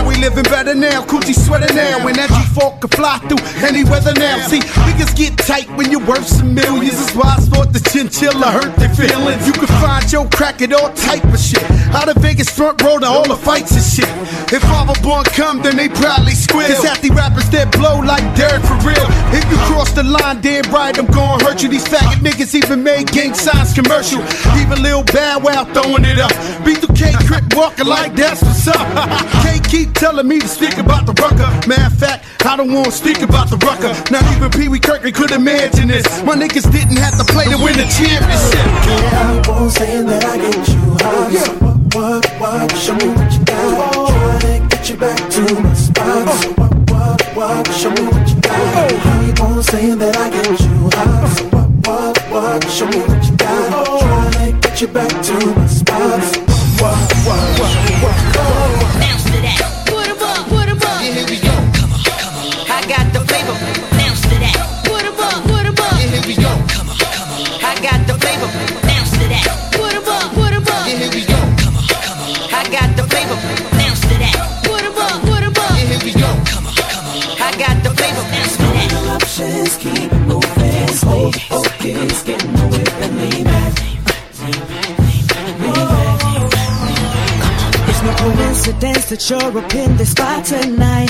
We 0.11 0.17
living 0.17 0.43
better 0.43 0.75
now, 0.75 1.05
coochie 1.05 1.33
sweater 1.33 1.73
now. 1.73 2.03
When 2.03 2.15
that 2.15 2.29
G4 2.29 2.81
can 2.81 2.89
fly 2.89 3.17
through 3.31 3.39
any 3.63 3.85
weather 3.85 4.11
now. 4.13 4.43
See, 4.45 4.59
niggas 4.59 5.15
get 5.15 5.37
tight 5.37 5.71
when 5.77 5.89
you're 5.89 6.05
worth 6.05 6.27
some 6.27 6.53
millions. 6.53 6.99
That's 6.99 7.15
why 7.15 7.35
I 7.37 7.39
thought 7.39 7.71
the 7.71 7.79
chinchilla 7.79 8.51
hurt 8.51 8.75
their 8.75 8.91
feelings. 8.91 9.47
You 9.47 9.53
can 9.53 9.71
find 9.79 10.03
your 10.11 10.27
crack 10.27 10.61
at 10.61 10.73
all 10.73 10.91
type 10.93 11.23
of 11.23 11.39
shit. 11.39 11.63
Out 11.95 12.09
of 12.09 12.17
Vegas 12.17 12.49
front 12.49 12.81
row 12.83 12.99
to 12.99 13.07
all 13.07 13.25
the 13.25 13.37
fights 13.37 13.71
and 13.71 13.87
shit. 13.87 14.11
If 14.51 14.61
Father 14.63 14.99
Born 15.01 15.23
come, 15.31 15.61
then 15.61 15.77
they 15.77 15.87
probably 15.87 16.35
squeal. 16.35 16.67
Cause 16.67 16.83
half 16.83 16.99
the 17.01 17.11
rappers 17.11 17.49
that 17.51 17.71
blow 17.71 18.03
like 18.03 18.27
Derek 18.35 18.63
for 18.67 18.75
real. 18.83 19.07
If 19.31 19.47
you 19.47 19.57
cross 19.71 19.91
the 19.91 20.03
line, 20.03 20.41
damn 20.41 20.67
right, 20.75 20.91
I'm 20.99 21.07
gonna 21.07 21.43
hurt 21.43 21.63
you. 21.63 21.69
These 21.69 21.87
faggot 21.87 22.19
niggas 22.19 22.53
even 22.55 22.83
made 22.83 23.07
gang 23.11 23.33
signs 23.33 23.71
commercial. 23.71 24.19
Even 24.59 24.83
Lil 24.83 25.03
Bow 25.03 25.39
Wow 25.39 25.63
throwing 25.71 26.03
it 26.03 26.19
up. 26.19 26.31
B2K 26.67 27.15
Crip 27.27 27.47
walking 27.55 27.87
like 27.87 28.13
that's 28.13 28.43
what's 28.43 28.67
up. 28.67 28.75
Can't 29.43 29.63
keep 29.63 29.93
telling 30.01 30.27
me 30.27 30.39
to 30.39 30.47
speak 30.47 30.79
about 30.79 31.05
the 31.05 31.13
rucker. 31.21 31.45
Matter 31.69 31.85
of 31.85 31.93
fact, 31.93 32.25
I 32.43 32.57
don't 32.57 32.73
wanna 32.73 32.89
speak 32.89 33.21
about 33.21 33.51
the 33.51 33.57
rucker. 33.57 33.93
Not 34.09 34.25
even 34.33 34.49
Pee 34.49 34.67
Wee 34.67 34.79
Kirkland 34.79 35.13
could 35.13 35.29
imagine 35.29 35.89
this. 35.89 36.05
My 36.25 36.33
niggas 36.33 36.65
didn't 36.73 36.97
have 36.97 37.15
to 37.21 37.25
play 37.31 37.45
to 37.53 37.57
win 37.61 37.77
the 37.77 37.85
championship. 37.85 38.65
Yeah, 38.89 39.29
I 39.29 39.47
won't 39.47 39.71
saying 39.71 40.07
that 40.07 40.25
I 40.25 40.37
get 40.41 40.57
you 40.73 40.81
high. 41.05 41.29
So 41.37 41.53
what, 41.61 41.77
what, 41.93 42.25
what? 42.41 42.75
Show 42.81 42.95
me 42.95 43.09
what 43.13 43.29
you 43.31 43.45
got. 43.45 43.93
Oh. 43.93 44.09
Trying 44.09 44.69
to 44.69 44.75
get 44.75 44.89
you 44.89 44.97
back 44.97 45.19
to 45.37 45.41
my 45.61 45.73
spot. 45.75 46.29
So 46.41 46.49
what, 46.57 46.73
what, 46.89 47.21
what? 47.37 47.67
Show 47.69 47.91
me 47.93 48.01
what 48.09 48.25
you 48.25 48.41
got. 48.41 48.57
I 48.57 49.33
won't 49.37 49.63
saying 49.65 49.99
that 49.99 50.17
I 50.17 50.29
get 50.33 50.49
you 50.65 50.89
high. 50.97 51.29
So 51.29 51.43
what, 51.53 51.69
what, 51.85 52.17
what? 52.33 52.69
Show 52.73 52.87
me 52.89 52.99
what 53.05 53.21
you 53.21 53.37
got. 53.37 53.85
Trying 54.01 54.33
to 54.33 54.67
get 54.67 54.81
you 54.81 54.87
back 54.87 55.13
to 55.29 55.35
my 55.53 55.67
spot. 55.67 56.23
So 56.25 56.41
what, 56.81 56.97
what, 57.21 57.59
what, 57.61 57.75
what, 58.01 58.81
what? 58.81 58.90
Coincidence 88.21 89.09
that 89.09 89.29
you're 89.29 89.57
up 89.57 89.73
in 89.73 89.97
this 89.97 90.11
spot 90.11 90.45
tonight. 90.45 91.09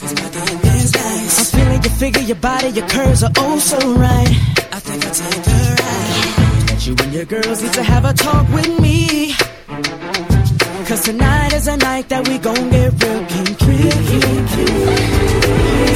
I'm 0.00 1.46
feeling 1.54 1.82
your 1.82 1.92
figure, 1.92 2.22
your 2.22 2.36
body, 2.36 2.68
your 2.68 2.86
curves 2.88 3.22
are 3.22 3.32
oh 3.38 3.58
so 3.58 3.78
right. 3.94 4.28
I 4.72 4.78
think 4.80 5.04
I'll 5.04 5.14
take 5.14 5.46
a 5.46 5.60
ride. 5.82 6.68
That 6.68 6.86
you 6.86 6.94
and 7.02 7.12
your 7.12 7.24
girls 7.24 7.62
need 7.62 7.72
to 7.72 7.82
have 7.82 8.04
a 8.04 8.12
talk 8.12 8.48
with 8.52 8.80
me. 8.80 9.34
Cause 10.86 11.00
tonight 11.04 11.54
is 11.54 11.66
a 11.66 11.78
night 11.78 12.10
that 12.10 12.28
we 12.28 12.36
gon' 12.36 12.68
get 12.68 12.92
real 13.02 13.24
kinky. 13.24 13.88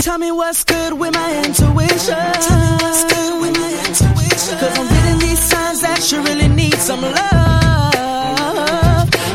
Tell 0.00 0.16
me 0.16 0.32
what's 0.32 0.64
good 0.64 0.94
with 0.94 1.12
my 1.12 1.42
intuition. 1.44 2.16
Cause 4.58 4.78
I'm 4.78 4.88
getting 4.88 5.18
these 5.18 5.38
signs 5.38 5.82
that 5.82 6.10
you 6.10 6.22
really 6.22 6.48
need 6.48 6.74
some 6.74 7.02
love. 7.02 7.14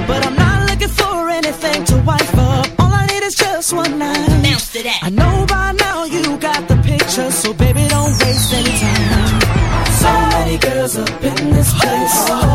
But 0.07 0.25
I'm 0.25 0.35
not 0.35 0.69
looking 0.71 0.89
for 0.89 1.29
anything 1.29 1.85
to 1.85 1.97
wife 2.01 2.35
up. 2.35 2.67
All 2.79 2.91
I 2.91 3.05
need 3.05 3.21
is 3.21 3.35
just 3.35 3.73
one 3.73 3.99
night. 3.99 4.27
Bounce 4.41 4.71
to 4.73 4.81
that. 4.81 5.01
I 5.03 5.09
know 5.11 5.45
by 5.47 5.73
now 5.73 6.05
you 6.05 6.35
got 6.39 6.67
the 6.67 6.77
picture, 6.77 7.29
so 7.29 7.53
baby, 7.53 7.87
don't 7.89 8.11
waste 8.25 8.53
any 8.53 8.73
time. 8.81 9.41
So 10.01 10.09
many 10.33 10.57
girls 10.57 10.97
up 10.97 11.23
in 11.23 11.51
this 11.53 11.71
place. 11.79 12.27
So 12.27 12.52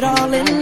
it 0.00 0.04
all 0.04 0.32
in, 0.32 0.59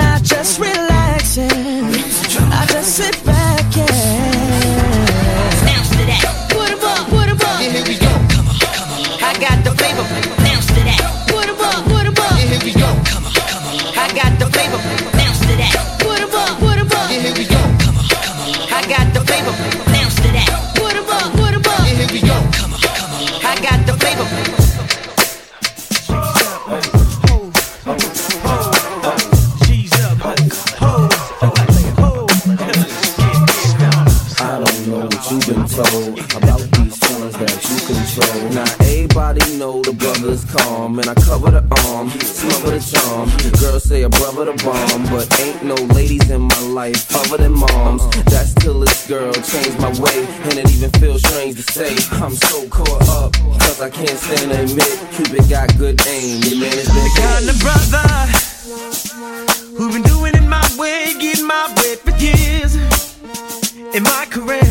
in 63.98 64.04
my 64.04 64.26
career. 64.30 64.62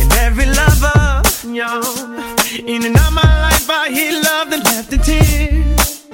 in 0.00 0.08
every 0.24 0.46
lover, 0.46 1.22
yo, 1.44 1.82
in 2.64 2.86
and 2.86 2.96
out 2.96 3.12
my 3.12 3.32
life, 3.42 3.68
I 3.68 3.90
hear 3.90 4.12
love 4.12 4.48
that 4.50 4.64
left 4.64 4.92
in 4.94 5.00
tears 5.00 6.06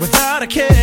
without 0.00 0.42
a 0.42 0.46
care. 0.48 0.77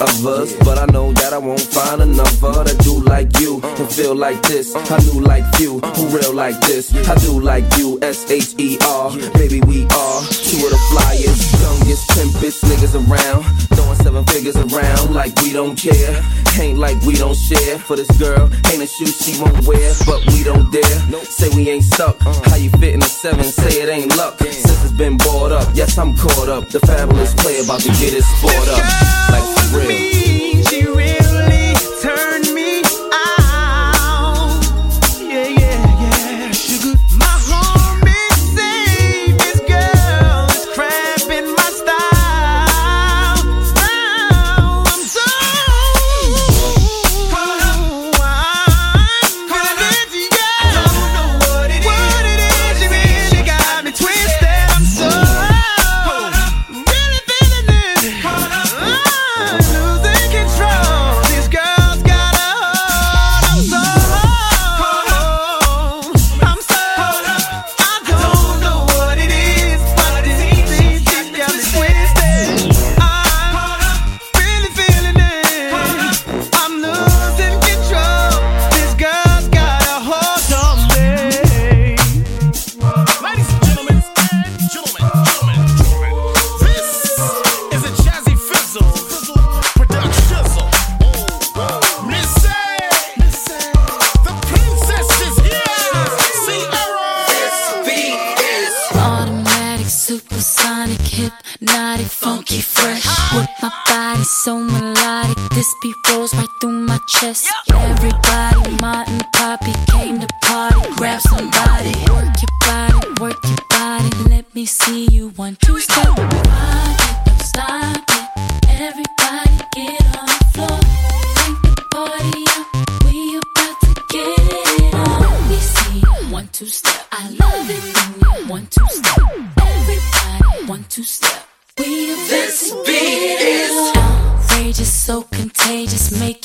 Of 0.00 0.26
us, 0.26 0.56
But 0.56 0.78
I 0.78 0.86
know 0.92 1.12
that 1.12 1.32
I 1.32 1.38
won't 1.38 1.60
find 1.60 2.02
another 2.02 2.64
that 2.66 2.78
do 2.82 2.98
like 3.04 3.38
you 3.38 3.60
and 3.62 3.88
feel 3.88 4.14
like 4.16 4.42
this. 4.42 4.74
I 4.74 4.98
knew 5.06 5.20
like 5.20 5.46
you, 5.60 5.78
who 5.78 6.06
real 6.10 6.34
like 6.34 6.60
this. 6.62 6.90
I 7.08 7.14
do 7.22 7.38
like 7.38 7.64
you, 7.78 7.98
S 8.02 8.28
H 8.28 8.54
E 8.58 8.76
R. 8.82 9.14
Baby, 9.38 9.60
we 9.62 9.86
are 9.94 10.18
two 10.26 10.58
of 10.66 10.70
the 10.74 10.80
flyers, 10.90 11.38
youngest, 11.62 12.10
pimpest 12.10 12.66
niggas 12.66 12.94
around. 12.98 13.44
Throwing 13.70 13.94
seven 14.02 14.24
figures 14.24 14.56
around 14.56 15.14
like 15.14 15.30
we 15.42 15.52
don't 15.52 15.76
care. 15.78 16.20
Ain't 16.58 16.78
like 16.78 17.00
we 17.02 17.14
don't 17.14 17.36
share. 17.36 17.78
For 17.78 17.94
this 17.94 18.10
girl, 18.18 18.50
ain't 18.72 18.82
a 18.82 18.86
shoe 18.86 19.06
she 19.06 19.40
won't 19.40 19.62
wear, 19.62 19.94
but 20.06 20.26
we 20.26 20.42
don't 20.42 20.72
dare. 20.72 20.98
Say 21.22 21.48
we 21.54 21.70
ain't 21.70 21.84
stuck. 21.84 22.18
How 22.50 22.56
you 22.56 22.70
fit 22.70 22.94
in 22.94 23.02
a 23.02 23.06
seven? 23.06 23.44
Say 23.44 23.82
it 23.82 23.88
ain't 23.88 24.16
luck. 24.16 24.38
Since 24.38 24.84
it's 24.84 24.92
been 24.92 25.16
bought 25.18 25.52
up, 25.52 25.68
yes, 25.72 25.96
I'm 25.98 26.16
caught 26.16 26.48
up. 26.48 26.68
The 26.68 26.80
fabulous 26.80 27.32
play 27.34 27.60
about 27.62 27.80
to 27.82 27.88
get 28.02 28.12
it 28.12 28.24
sport 28.24 28.68
up. 28.74 28.82
Like 29.30 29.53
real. 29.72 30.23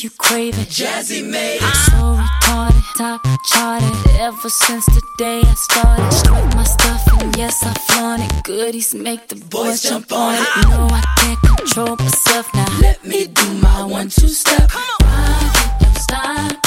you 0.09 0.15
craving. 0.17 0.65
Jazzy 0.65 1.23
made 1.27 1.57
it. 1.57 1.75
So 1.85 2.17
retarded, 2.17 2.83
top 2.97 3.21
charted. 3.45 4.19
Ever 4.19 4.49
since 4.49 4.85
the 4.85 5.01
day 5.17 5.41
I 5.43 5.53
started, 5.53 6.11
strip 6.11 6.55
my 6.55 6.63
stuff 6.63 7.21
and 7.21 7.35
yes 7.37 7.63
I 7.63 7.73
flaunt 7.73 8.21
it. 8.23 8.43
Goodies 8.43 8.93
make 8.93 9.27
the 9.27 9.35
boys 9.35 9.81
jump 9.81 10.11
on 10.11 10.35
it. 10.35 10.47
You 10.57 10.69
know 10.69 10.87
I 10.91 11.03
can't 11.17 11.41
control 11.57 11.95
myself 11.97 12.53
now. 12.53 12.79
Let 12.81 13.05
me 13.05 13.27
do 13.27 13.53
my 13.55 13.85
one 13.85 14.09
two 14.09 14.27
step. 14.27 14.69
Come 14.69 15.07
on, 15.07 15.79
don't 15.79 15.97
stop. 15.97 16.58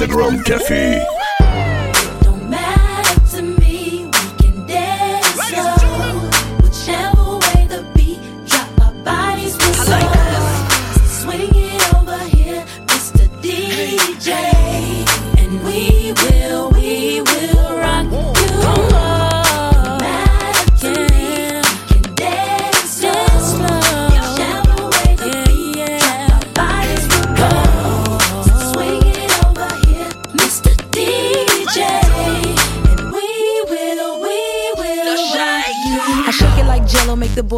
Underground 0.00 0.42
Café. 0.46 1.29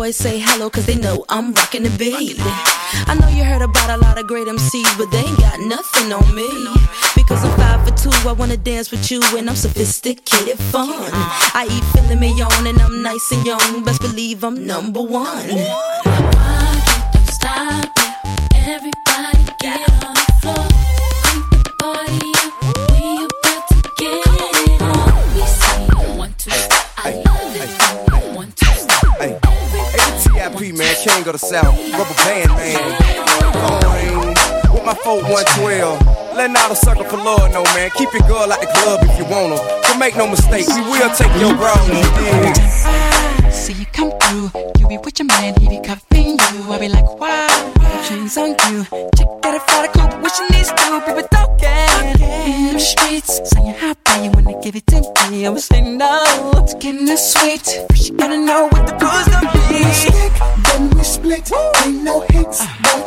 Boys 0.03 0.17
say 0.17 0.41
hello, 0.41 0.69
cause 0.69 0.85
they 0.85 0.97
know 0.97 1.25
I'm 1.29 1.53
rocking 1.53 1.85
the 1.85 1.91
beat. 1.91 2.35
I 3.07 3.15
know 3.21 3.29
you 3.29 3.45
heard 3.45 3.63
about 3.63 3.89
a 3.89 3.99
lot 3.99 4.19
of 4.19 4.27
great 4.27 4.49
MCs, 4.49 4.99
but 4.99 5.09
they 5.13 5.19
ain't 5.19 5.39
got 5.39 5.61
nothing 5.61 6.13
on 6.13 6.27
me. 6.35 6.51
Because 7.15 7.45
I'm 7.45 7.57
five 7.57 7.87
for 7.87 7.95
two, 7.95 8.11
I 8.29 8.33
wanna 8.33 8.57
dance 8.57 8.91
with 8.91 9.13
you, 9.13 9.21
and 9.39 9.49
I'm 9.49 9.55
sophisticated 9.55 10.59
fun. 10.59 10.89
I 11.55 11.69
eat 11.71 11.85
filet 11.95 12.17
mignon, 12.17 12.67
and 12.67 12.81
I'm 12.81 13.01
nice 13.01 13.31
and 13.31 13.47
young. 13.47 13.85
Best 13.85 14.01
believe 14.01 14.43
I'm 14.43 14.67
number 14.67 15.01
one. 15.01 15.47
Why 15.55 16.83
can't 16.85 17.15
you 17.15 17.33
Stop 17.33 18.02
of 31.27 31.33
the 31.33 31.39
South, 31.39 31.77
rubber 31.93 32.15
band 32.25 32.51
man. 32.51 32.79
With 34.73 34.85
my 34.85 34.95
4112. 34.95 36.37
Letting 36.37 36.57
out 36.57 36.71
a 36.71 36.77
sucker 36.77 37.05
for 37.05 37.19
love, 37.19 37.53
no 37.53 37.63
man. 37.75 37.91
Keep 37.91 38.13
your 38.15 38.27
girl 38.27 38.53
at 38.53 38.61
the 38.61 38.67
club 38.67 39.01
if 39.03 39.19
you 39.19 39.25
want 39.27 39.53
her. 39.53 39.81
But 39.83 39.99
make 39.99 40.17
no 40.17 40.27
mistake, 40.27 40.67
we 40.67 40.81
will 40.81 41.11
take 41.15 41.35
your 41.39 41.55
bro. 41.55 41.75
Yeah. 41.87 43.51
See 43.51 43.75
you 43.75 43.87
come 43.93 44.11
through, 44.19 44.51
you 44.79 44.89
be 44.89 44.99
with 44.99 45.19
your 45.19 45.27
man, 45.27 45.55
he 45.61 45.69
be 45.69 45.81
cuffing 45.81 46.39
you. 46.41 46.73
I 46.73 46.79
be 46.81 46.89
like, 46.89 47.07
wow, 47.21 47.73
chains 48.09 48.37
on 48.39 48.57
you. 48.73 48.85
Check 49.17 49.29
out 49.45 49.55
a 49.55 49.61
photo 49.61 49.93
cool, 49.93 50.21
what 50.23 50.33
she 50.33 50.43
needs 50.57 50.71
to, 50.73 51.03
people 51.07 51.23
talking. 51.31 52.21
In 52.69 52.73
the 52.73 52.81
streets, 52.81 53.41
saying 53.51 53.75
how 53.75 53.95
bad 54.05 54.25
you 54.25 54.31
wanna 54.31 54.59
give 54.63 54.75
it 54.75 54.87
to 54.87 55.03
me. 55.31 55.47
I 55.47 55.51
was 55.51 55.67
saying 55.67 55.99
no, 55.99 56.25
it's 56.57 56.75
getting 56.75 57.05
this 57.05 57.35
sweet. 57.35 57.85
First 57.91 58.09
you 58.09 58.17
gotta 58.17 58.39
know 58.39 58.69
what 58.73 58.87
the 58.87 58.97
no 62.03 62.21
hits, 62.21 62.65
but 62.83 63.02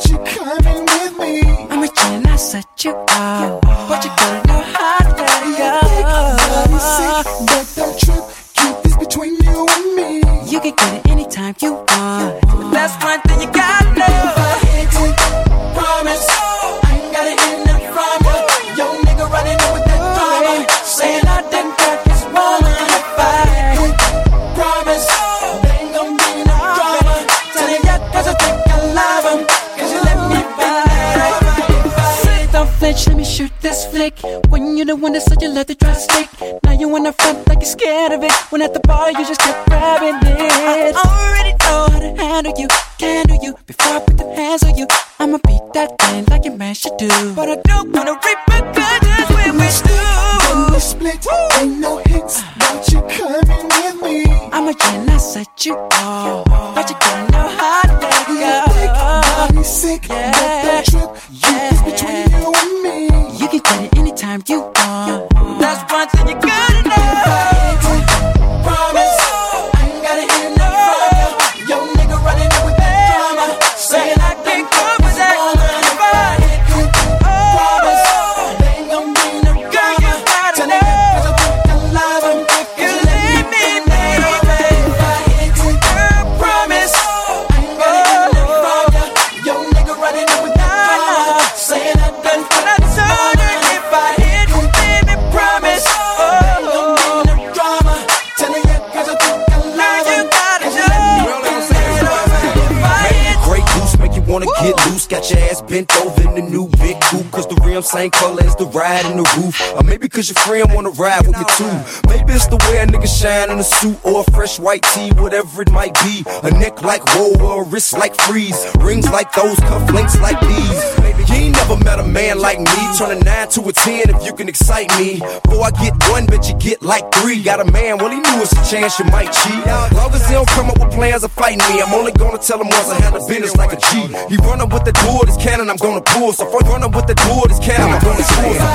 cause 110.15 110.29
your 110.29 110.41
friend 110.43 110.73
wanna 110.73 110.91
ride 110.91 111.27
with 111.27 111.37
me 111.37 111.43
too. 111.57 112.07
Maybe 112.07 112.31
it's 112.31 112.47
the 112.47 112.55
way 112.55 112.77
a 112.77 112.87
nigga 112.87 113.05
shine 113.05 113.51
in 113.51 113.59
a 113.59 113.63
suit 113.63 113.99
or 114.03 114.21
a 114.21 114.31
fresh 114.31 114.57
white 114.57 114.81
tee, 114.93 115.09
whatever 115.15 115.61
it 115.61 115.71
might 115.71 115.93
be. 116.05 116.23
A 116.43 116.51
neck 116.51 116.81
like 116.81 117.03
woe 117.15 117.35
or 117.41 117.63
a 117.63 117.65
wrist 117.65 117.93
like 117.93 118.15
freeze. 118.21 118.55
Rings 118.79 119.09
like 119.11 119.33
those, 119.33 119.57
cufflinks 119.57 120.19
like 120.21 120.39
these. 120.39 120.94
You 121.27 121.35
ain't 121.35 121.55
never 121.55 121.77
met 121.83 121.99
a 121.99 122.03
man 122.03 122.39
like 122.39 122.59
me. 122.59 122.81
Turn 122.97 123.11
a 123.11 123.19
9 123.19 123.47
to 123.49 123.61
a 123.69 123.73
10 123.73 124.09
if 124.15 124.25
you 124.25 124.33
can 124.33 124.47
excite 124.47 124.89
me. 124.97 125.19
Before 125.19 125.65
I 125.65 125.71
get 125.71 125.93
one, 126.09 126.25
bet 126.25 126.47
you 126.47 126.55
get 126.55 126.81
like 126.81 127.11
three. 127.13 127.41
Got 127.43 127.59
a 127.59 127.71
man, 127.71 127.97
well, 127.97 128.09
he 128.09 128.17
knew 128.17 128.41
it's 128.41 128.51
a 128.53 128.63
chance 128.69 128.99
you 128.99 129.05
might 129.05 129.31
cheat. 129.31 129.65
Long 129.95 130.13
as 130.13 130.27
he 130.27 130.33
don't 130.33 130.47
come 130.49 130.69
up 130.69 130.79
with 130.79 130.91
plans 130.93 131.23
of 131.23 131.31
fighting 131.31 131.59
me, 131.69 131.81
I'm 131.81 131.93
only 131.93 132.11
gonna 132.11 132.37
tell 132.37 132.61
him 132.61 132.69
once 132.69 132.89
I 132.89 133.01
handle 133.01 133.27
business 133.27 133.55
like 133.55 133.73
a 133.73 133.77
G. 133.77 134.07
He 134.29 134.37
run 134.37 134.61
up 134.61 134.71
with 134.73 134.85
the 134.85 134.93
door, 135.05 135.25
this 135.25 135.37
cannon, 135.37 135.69
I'm 135.69 135.77
gonna 135.77 136.01
pull. 136.01 136.33
So 136.33 136.45
first 136.49 136.65
run 136.67 136.83
up 136.83 136.95
with 136.95 137.07
the 137.07 137.15
door, 137.15 137.47
this 137.47 137.59
cannon, 137.59 137.89
I'm 137.89 138.01
gonna 138.01 138.23
pull. 138.23 138.53
So 138.53 138.65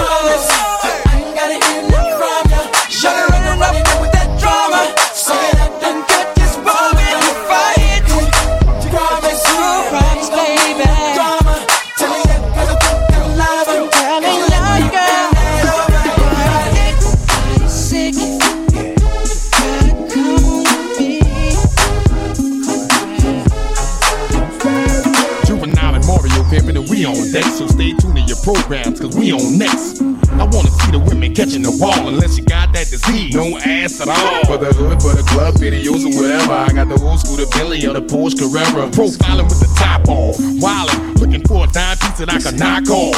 Promise, 0.00 0.48
oh, 0.50 0.80
I 0.82 1.32
got 1.34 1.50
it 1.50 1.62
in 1.64 1.76
the 1.76 1.79
from 1.79 1.79
programs, 28.54 29.00
cause 29.00 29.16
we 29.16 29.32
on 29.32 29.58
next. 29.58 30.02
I 30.02 30.44
wanna 30.44 30.70
see 30.70 30.90
the 30.90 30.98
women 30.98 31.34
catching 31.34 31.62
the 31.62 31.76
ball 31.78 32.08
unless 32.08 32.38
you 32.38 32.44
got 32.44 32.72
that 32.72 32.88
disease. 32.88 33.34
No 33.34 33.58
ass 33.58 34.00
at 34.00 34.08
all. 34.08 34.44
For 34.46 34.58
the 34.58 34.72
hood, 34.74 35.00
for 35.02 35.14
the 35.14 35.22
club, 35.22 35.54
videos 35.54 36.02
or 36.02 36.14
whatever. 36.20 36.52
I 36.52 36.68
got 36.72 36.88
the 36.88 36.98
old 37.00 37.20
school, 37.20 37.36
the 37.36 37.46
Billy 37.54 37.86
or 37.86 37.94
the 37.94 38.02
Porsche 38.02 38.38
Carrera. 38.38 38.90
Profiling 38.90 39.46
with 39.46 39.60
the 39.60 39.70
top 39.78 40.08
off. 40.08 40.36
Wildin', 40.58 41.20
looking 41.20 41.42
for 41.46 41.64
a 41.64 41.68
dime 41.68 41.98
piece 41.98 42.18
that 42.18 42.30
I 42.30 42.38
can 42.38 42.56
knock 42.56 42.88
off. 42.90 43.14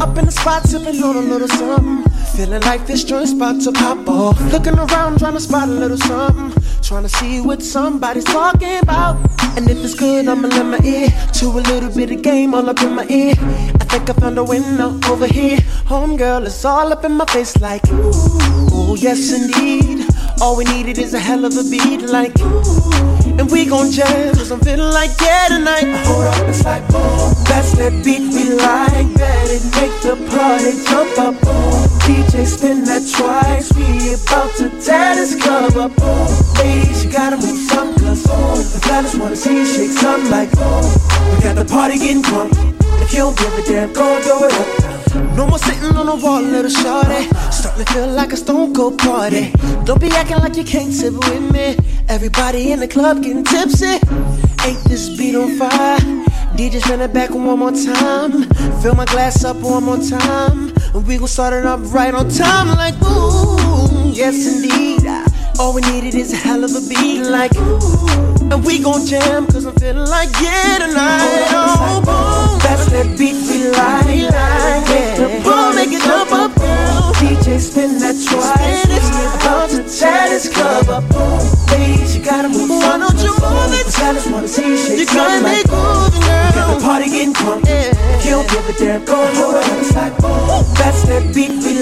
Up 0.00 0.16
in 0.16 0.26
the 0.26 0.32
spot, 0.32 0.62
sipping 0.66 1.02
on 1.02 1.16
a 1.16 1.20
little 1.20 1.48
something. 1.48 2.04
Feeling 2.36 2.62
like 2.62 2.86
this 2.86 3.04
joint's 3.04 3.32
about 3.32 3.60
to 3.62 3.72
pop 3.72 4.06
off. 4.08 4.40
Looking 4.52 4.78
around, 4.78 5.18
trying 5.18 5.34
to 5.34 5.40
spot 5.40 5.68
a 5.68 5.72
little 5.72 5.98
something. 5.98 6.61
Trying 6.92 7.04
to 7.04 7.08
see 7.08 7.40
what 7.40 7.62
somebody's 7.62 8.24
talking 8.24 8.78
about. 8.80 9.16
And 9.56 9.66
if 9.70 9.82
it's 9.82 9.94
good, 9.94 10.28
I'ma 10.28 10.48
let 10.48 10.66
my 10.66 10.78
ear 10.86 11.08
to 11.08 11.46
a 11.46 11.62
little 11.70 11.88
bit 11.88 12.10
of 12.10 12.20
game 12.20 12.54
all 12.54 12.68
up 12.68 12.82
in 12.82 12.94
my 12.94 13.06
ear. 13.08 13.32
I 13.80 13.84
think 13.88 14.10
I 14.10 14.12
found 14.12 14.36
a 14.36 14.44
window 14.44 15.00
over 15.10 15.26
here. 15.26 15.56
Homegirl, 15.88 16.44
it's 16.44 16.66
all 16.66 16.92
up 16.92 17.02
in 17.06 17.12
my 17.12 17.24
face 17.24 17.56
like, 17.62 17.82
ooh, 17.88 18.94
yes 18.98 19.32
indeed. 19.32 20.11
All 20.42 20.56
we 20.56 20.64
needed 20.64 20.98
is 20.98 21.14
a 21.14 21.20
hell 21.20 21.44
of 21.44 21.56
a 21.56 21.62
beat 21.62 22.02
like, 22.02 22.34
ooh. 22.40 22.90
And 23.38 23.48
we 23.48 23.64
gon' 23.64 23.92
jam, 23.92 24.34
cause 24.34 24.50
I'm 24.50 24.58
feeling 24.58 24.92
like, 24.92 25.12
yeah, 25.20 25.46
tonight. 25.46 25.86
Hold 26.02 26.26
up, 26.34 26.48
it's 26.48 26.64
like, 26.64 26.82
boom. 26.88 27.30
That's 27.46 27.70
that 27.78 27.94
beat 28.02 28.26
we 28.34 28.50
like. 28.58 29.06
Bet 29.14 29.50
it 29.54 29.62
make 29.78 29.94
the 30.02 30.18
party 30.34 30.74
jump 30.90 31.14
up, 31.22 31.38
boom. 31.46 31.86
DJ 32.02 32.44
spin 32.44 32.82
that 32.90 33.06
twice. 33.06 33.70
We 33.78 34.18
about 34.18 34.50
to 34.56 34.66
tear 34.82 35.14
this 35.14 35.40
club 35.40 35.76
up, 35.76 35.94
boom. 35.94 36.26
Ladies, 36.58 37.04
you 37.04 37.12
gotta 37.12 37.36
move 37.36 37.62
some, 37.70 37.94
cause 37.94 38.26
boom. 38.26 38.58
The 38.58 38.80
fellas 38.82 39.14
wanna 39.14 39.36
see 39.36 39.58
you 39.58 39.64
shake 39.64 39.92
something 39.92 40.28
like, 40.28 40.50
boom. 40.58 40.82
We 41.30 41.40
got 41.40 41.54
the 41.54 41.64
party 41.64 41.98
getting 41.98 42.20
drunk. 42.20 42.50
If 42.98 43.14
you 43.14 43.30
don't 43.30 43.38
give 43.38 43.54
a 43.54 43.62
damn, 43.62 43.92
go 43.92 44.20
throw 44.20 44.42
it 44.42 44.54
up. 44.54 44.91
No 45.14 45.46
more 45.46 45.58
sitting 45.58 45.96
on 45.96 46.06
the 46.06 46.16
wall, 46.16 46.40
little 46.40 46.70
shorty. 46.70 47.28
Starting 47.50 47.84
to 47.84 47.92
feel 47.92 48.08
like 48.08 48.32
a 48.32 48.36
stone 48.36 48.74
cold 48.74 48.98
party. 48.98 49.52
Don't 49.84 50.00
be 50.00 50.08
acting 50.08 50.38
like 50.38 50.56
you 50.56 50.64
can't 50.64 50.92
sit 50.92 51.12
with 51.12 51.52
me. 51.52 51.76
Everybody 52.08 52.72
in 52.72 52.80
the 52.80 52.88
club 52.88 53.22
getting 53.22 53.44
tipsy. 53.44 53.98
Ain't 54.64 54.82
this 54.84 55.14
beat 55.16 55.34
on 55.34 55.56
fire? 55.58 55.98
DJ 56.56 56.80
turn 56.82 57.00
it 57.00 57.12
back 57.12 57.30
one 57.30 57.58
more 57.58 57.72
time. 57.72 58.44
Fill 58.80 58.94
my 58.94 59.04
glass 59.04 59.44
up 59.44 59.56
one 59.56 59.84
more 59.84 59.98
time. 59.98 60.72
And 60.94 61.06
we 61.06 61.18
gon' 61.18 61.28
start 61.28 61.52
it 61.52 61.66
up 61.66 61.80
right 61.92 62.14
on 62.14 62.28
time. 62.30 62.68
Like, 62.68 62.94
ooh, 63.02 64.12
yes 64.12 64.46
indeed. 64.46 65.06
All 65.58 65.74
we 65.74 65.82
needed 65.82 66.14
is 66.14 66.32
a 66.32 66.36
hell 66.36 66.64
of 66.64 66.74
a 66.74 66.80
beat. 66.88 67.22
Like, 67.22 67.54
ooh, 67.56 68.41
and 68.52 68.64
we 68.64 68.78
gon' 68.78 69.06
jam, 69.06 69.46
cause 69.46 69.64
I'm 69.64 69.74
feeling 69.76 70.08
like 70.08 70.28
yeah 70.40 70.78
tonight. 70.78 71.48
Oh, 71.56 72.04
boom. 72.04 72.60
That's 72.60 72.84
that 72.92 73.08
beat 73.18 73.36
we 73.48 73.72
like. 73.72 74.04
Yeah. 74.12 75.16
The 75.16 75.40
boom, 75.40 75.74
make 75.74 75.92
it 75.92 76.02
jump 76.04 76.32
up, 76.32 76.52
girl. 76.60 77.16
DJ 77.16 77.58
spin 77.58 77.98
that 78.00 78.16
twice. 78.20 78.84
It's 78.92 79.08
about 79.40 79.70
to 79.70 79.80
tear 79.88 80.28
this 80.28 80.52
club 80.52 80.88
up. 80.90 81.04
Ladies, 81.72 82.16
you 82.16 82.24
gotta 82.24 82.48
move. 82.48 82.68
Why 82.68 82.98
don't 82.98 83.16
you 83.24 83.32
move 83.40 83.72
it? 83.72 83.88
Fellas 83.88 84.26
wanna 84.28 84.48
see 84.48 84.68
you 84.68 85.00
You 85.00 85.06
gotta 85.06 85.42
make 85.42 85.66
moves, 85.72 86.18
girl. 86.20 86.76
the 86.76 86.80
party 86.84 87.08
getting 87.08 87.32
crunk. 87.32 87.64
If 87.64 88.24
you 88.26 88.32
don't 88.32 88.48
give 88.50 88.68
a 88.68 88.72
damn, 88.76 89.04
go 89.04 89.16
hold 89.16 89.56
it. 89.56 89.80
It's 89.80 89.94
like 89.96 90.16
boom. 90.18 90.64
That's 90.76 91.02
that 91.08 91.32
beat 91.34 91.56
we 91.64 91.81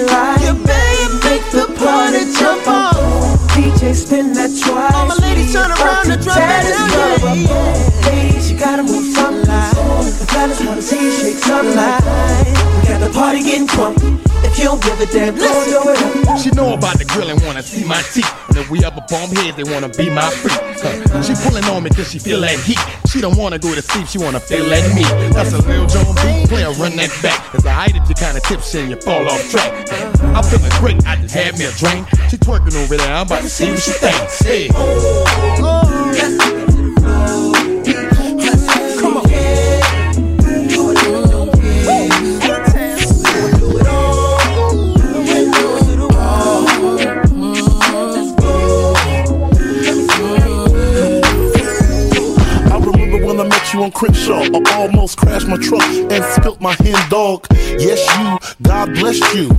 Getting 13.51 13.67
crunk. 13.67 13.97
If 14.43 14.57
you 14.57 14.65
don't 14.65 14.81
give 14.81 14.99
a 14.99 15.05
damn, 15.05 15.35
let's 15.35 15.65
do 15.67 15.81
it 15.91 16.27
up. 16.27 16.39
She 16.39 16.49
know 16.51 16.73
about 16.73 16.97
the 16.97 17.05
grill 17.05 17.29
and 17.29 17.41
wanna 17.43 17.61
see 17.61 17.83
my 17.85 18.01
teeth. 18.13 18.31
And 18.49 18.57
if 18.57 18.69
we 18.69 18.83
a 18.83 18.91
bomb, 18.91 19.29
heads, 19.35 19.57
they 19.57 19.63
wanna 19.63 19.89
be 19.89 20.09
my 20.09 20.29
freak. 20.29 20.59
Huh. 20.81 21.21
She 21.21 21.33
pulling 21.43 21.65
on 21.65 21.83
me 21.83 21.89
cause 21.89 22.11
she 22.11 22.19
feel 22.19 22.41
that 22.41 22.57
heat. 22.59 22.79
She 23.11 23.19
don't 23.21 23.37
wanna 23.37 23.59
go 23.59 23.75
to 23.75 23.81
sleep, 23.81 24.07
she 24.07 24.17
wanna 24.17 24.39
feel 24.39 24.65
that 24.65 24.95
me. 24.95 25.03
That's 25.33 25.53
a 25.53 25.61
Lil 25.67 25.85
Jon 25.87 26.15
beat, 26.23 26.47
player 26.49 26.71
run 26.79 26.95
that 26.95 27.11
back. 27.21 27.39
I 27.65 27.69
hide 27.69 27.95
it, 27.95 28.07
you 28.07 28.15
kinda 28.15 28.39
tipsy 28.41 28.79
and 28.79 28.89
you 28.89 28.95
fall 28.97 29.27
off 29.27 29.51
track. 29.51 29.71
I'm 30.35 30.43
feeling 30.43 30.71
great, 30.79 31.05
I 31.05 31.17
just 31.17 31.35
had 31.35 31.57
me 31.59 31.65
a 31.65 31.71
drink. 31.71 32.07
She 32.29 32.37
twerking 32.37 32.75
over 32.75 32.97
there, 32.97 33.13
I'm 33.13 33.25
about 33.25 33.43
to 33.43 33.49
see 33.49 33.69
what 33.69 33.79
she 33.79 33.91
thinks. 33.91 34.39
Hey. 34.39 34.69
Come 36.17 36.60
Crenshaw. 54.01 54.41
I 54.41 54.77
almost 54.77 55.19
crashed 55.19 55.47
my 55.47 55.57
truck 55.57 55.83
and 55.83 56.23
spilt 56.33 56.59
my 56.59 56.73
hen 56.79 56.97
dog. 57.11 57.45
Yes, 57.51 58.01
you. 58.17 58.63
God 58.63 58.95
bless 58.95 59.19
you. 59.35 59.55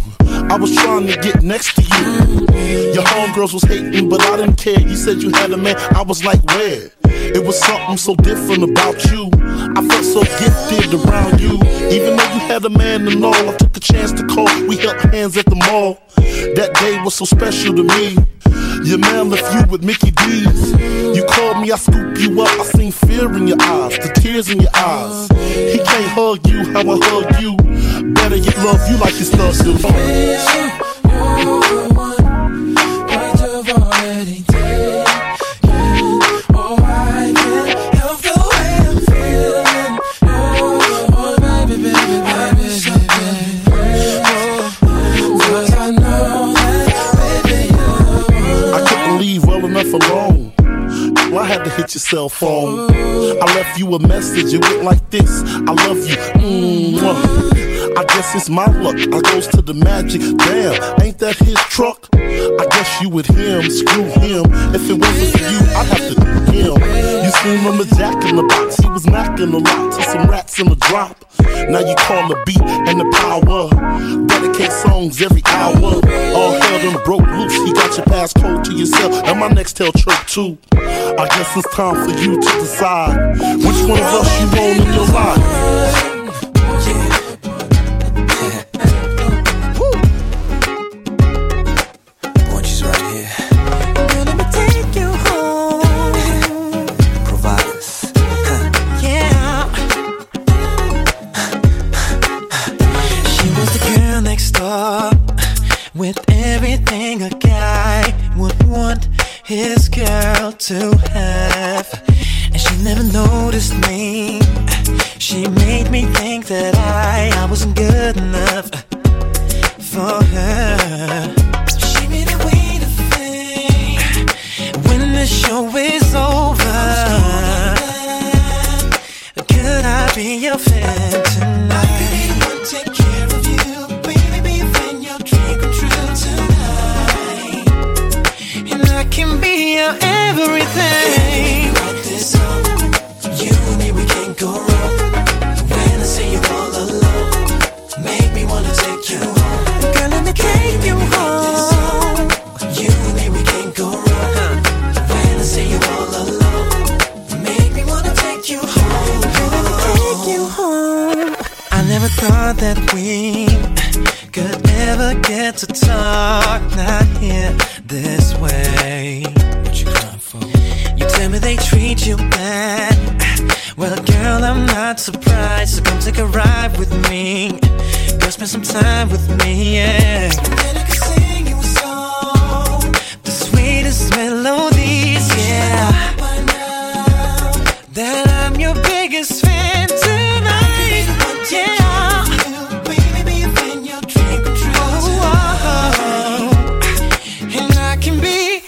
I 0.50 0.56
was 0.56 0.74
trying 0.74 1.06
to 1.06 1.16
get 1.18 1.44
next 1.44 1.76
to 1.76 1.82
you. 1.82 2.92
Your 2.92 3.04
homegirls 3.04 3.54
was 3.54 3.62
hating, 3.62 4.08
but 4.08 4.20
I 4.20 4.38
didn't 4.38 4.56
care. 4.56 4.80
You 4.80 4.96
said 4.96 5.22
you 5.22 5.30
had 5.30 5.52
a 5.52 5.56
man. 5.56 5.76
I 5.94 6.02
was 6.02 6.24
like, 6.24 6.42
where? 6.46 6.90
It 7.34 7.44
was 7.44 7.58
something 7.58 7.96
so 7.96 8.14
different 8.16 8.64
about 8.64 9.04
you. 9.10 9.30
I 9.76 9.86
felt 9.86 10.04
so 10.04 10.22
gifted 10.40 10.94
around 10.94 11.40
you. 11.40 11.54
Even 11.90 12.16
though 12.16 12.32
you 12.34 12.40
had 12.50 12.64
a 12.64 12.70
man 12.70 13.06
and 13.08 13.24
all, 13.24 13.34
I 13.34 13.56
took 13.56 13.76
a 13.76 13.80
chance 13.80 14.12
to 14.12 14.26
call. 14.26 14.48
We 14.66 14.76
held 14.76 15.00
hands 15.12 15.36
at 15.36 15.46
the 15.46 15.56
mall. 15.56 15.98
That 16.16 16.74
day 16.80 17.00
was 17.02 17.14
so 17.14 17.24
special 17.24 17.74
to 17.74 17.84
me. 17.84 18.16
Your 18.84 18.98
man 18.98 19.30
left 19.30 19.54
you 19.54 19.70
with 19.70 19.84
Mickey 19.84 20.10
D's. 20.10 20.72
You 21.16 21.24
called 21.24 21.62
me, 21.62 21.70
I 21.70 21.76
scooped 21.76 22.18
you 22.18 22.42
up. 22.42 22.48
I 22.58 22.64
seen 22.64 22.90
fear 22.90 23.32
in 23.34 23.46
your 23.46 23.60
eyes, 23.60 23.96
the 23.98 24.12
tears 24.16 24.50
in 24.50 24.60
your 24.60 24.74
eyes. 24.74 25.28
He 25.72 25.78
can't 25.78 26.10
hug 26.10 26.46
you 26.48 26.64
how 26.72 26.80
I 26.80 26.98
hug 27.00 27.40
you. 27.40 27.56
Better 28.14 28.36
yet, 28.36 28.56
love 28.58 28.90
you 28.90 28.96
like 28.98 29.14
his 29.14 29.32
love 29.36 29.54
still 29.54 29.78
Hit 51.82 51.94
your 51.96 52.00
cell 52.00 52.28
phone. 52.28 52.92
I 52.92 53.44
left 53.56 53.76
you 53.76 53.92
a 53.94 53.98
message. 53.98 54.54
It 54.54 54.62
went 54.62 54.84
like 54.84 55.10
this: 55.10 55.42
I 55.42 55.72
love 55.72 55.98
you. 56.06 56.14
Mwah. 56.38 57.71
I 57.96 58.04
guess 58.04 58.34
it's 58.34 58.48
my 58.48 58.66
luck. 58.66 58.96
I 58.96 59.20
goes 59.32 59.46
to 59.48 59.62
the 59.62 59.74
magic. 59.74 60.20
Damn, 60.38 61.02
ain't 61.02 61.18
that 61.18 61.36
his 61.36 61.56
truck? 61.68 62.08
I 62.14 62.66
guess 62.70 63.02
you 63.02 63.08
with 63.08 63.26
him. 63.26 63.68
Screw 63.70 64.04
him. 64.04 64.44
If 64.74 64.88
it 64.88 64.98
wasn't 64.98 65.32
for 65.32 65.44
you, 65.50 65.60
I'd 65.76 65.86
have 65.92 66.08
to 66.08 66.14
do 66.14 66.52
him. 66.52 67.24
You 67.24 67.30
seen 67.42 67.58
him 67.58 67.80
a 67.80 67.84
jack 67.96 68.24
in 68.24 68.36
the 68.36 68.42
box. 68.44 68.76
He 68.76 68.88
was 68.88 69.06
knocking 69.06 69.52
a 69.52 69.58
lot 69.58 69.92
to 69.92 70.02
some 70.04 70.28
rats 70.28 70.58
in 70.58 70.68
the 70.68 70.76
drop. 70.76 71.24
Now 71.68 71.80
you 71.80 71.94
call 71.96 72.28
the 72.28 72.40
beat 72.46 72.60
and 72.60 73.00
the 73.00 73.08
power. 73.12 73.68
Dedicate 74.26 74.72
songs 74.72 75.20
every 75.20 75.42
hour. 75.46 76.00
All 76.34 76.52
hell 76.60 76.78
done 76.82 77.04
broke 77.04 77.26
loose. 77.26 77.54
He 77.54 77.72
got 77.72 77.96
your 77.96 78.06
passcode 78.06 78.64
to 78.64 78.72
yourself. 78.72 79.14
And 79.24 79.38
my 79.38 79.48
next 79.48 79.76
tail 79.76 79.92
choke 79.92 80.26
too. 80.26 80.58
I 80.72 81.28
guess 81.28 81.56
it's 81.56 81.74
time 81.74 81.94
for 82.04 82.18
you 82.18 82.40
to 82.40 82.48
decide 82.60 83.36
which 83.58 83.80
one 83.84 84.00
of 84.00 84.14
us 84.16 84.40
you 84.40 84.46
want 84.56 84.80
in 84.80 84.94
your 84.94 85.06
life. 85.12 86.21
To 110.62 110.96
have. 111.10 111.31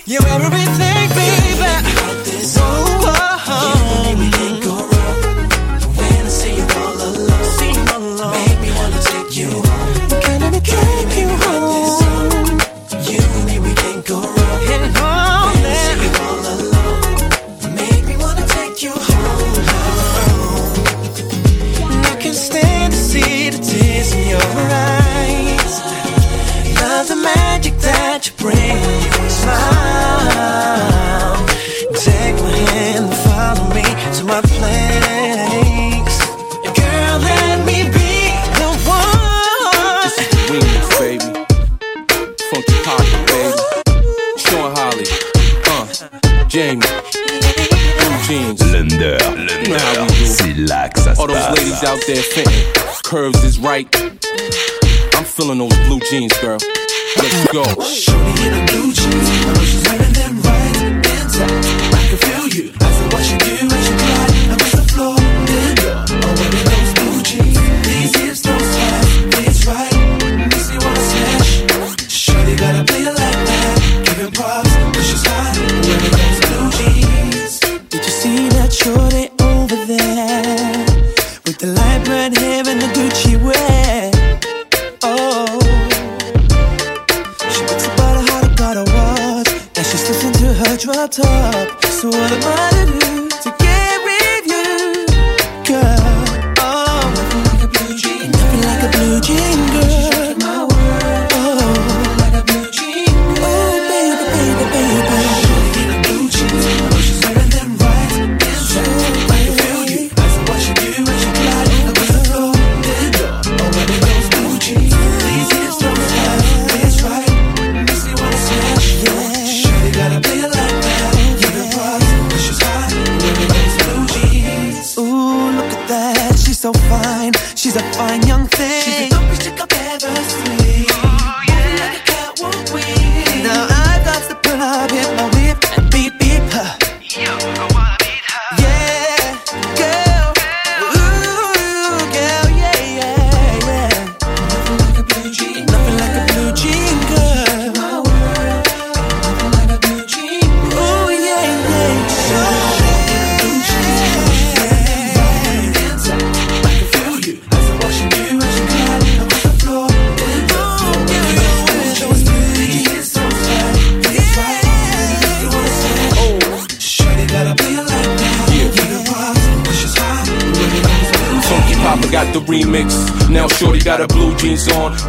Can 0.06 0.22
everything, 0.26 0.83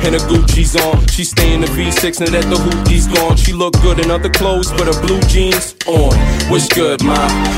and 0.06 0.16
a 0.16 0.20
Gucci's 0.20 0.76
on. 0.76 1.06
She 1.08 1.24
stay 1.24 1.54
in 1.54 1.62
the 1.62 1.68
V6 1.68 2.22
and 2.22 2.32
let 2.32 2.44
the 2.44 2.58
hoopty's 2.58 3.08
gone. 3.08 3.36
She 3.36 3.54
look 3.54 3.74
good 3.82 4.00
in 4.00 4.12
other 4.12 4.30
clothes, 4.30 4.72
but 4.72 4.86
her 4.86 5.02
blue 5.02 5.20
jeans 5.22 5.76
on. 5.88 6.14
What's 6.50 6.68
good, 6.70 7.04
ma? 7.04 7.16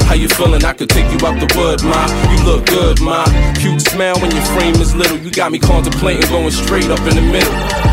How 0.08 0.16
you 0.16 0.30
feeling? 0.30 0.64
I 0.64 0.74
could 0.74 0.89
take 0.89 1.06
you 1.12 1.28
out 1.28 1.39
the 1.39 1.52
wood, 1.58 1.84
ma. 1.84 2.08
You 2.32 2.45
look 2.45 2.66
good, 2.66 3.02
ma. 3.02 3.26
Cute 3.56 3.82
smile 3.82 4.16
when 4.22 4.32
your 4.32 4.45
frame 4.56 4.76
is 4.76 4.95
little. 4.95 5.18
You 5.18 5.32
got 5.32 5.52
me 5.52 5.60
contemplating 5.60 6.28
going 6.30 6.52
straight 6.52 6.89
up 6.89 7.02
in 7.02 7.16
the 7.16 7.22
middle. 7.22 7.86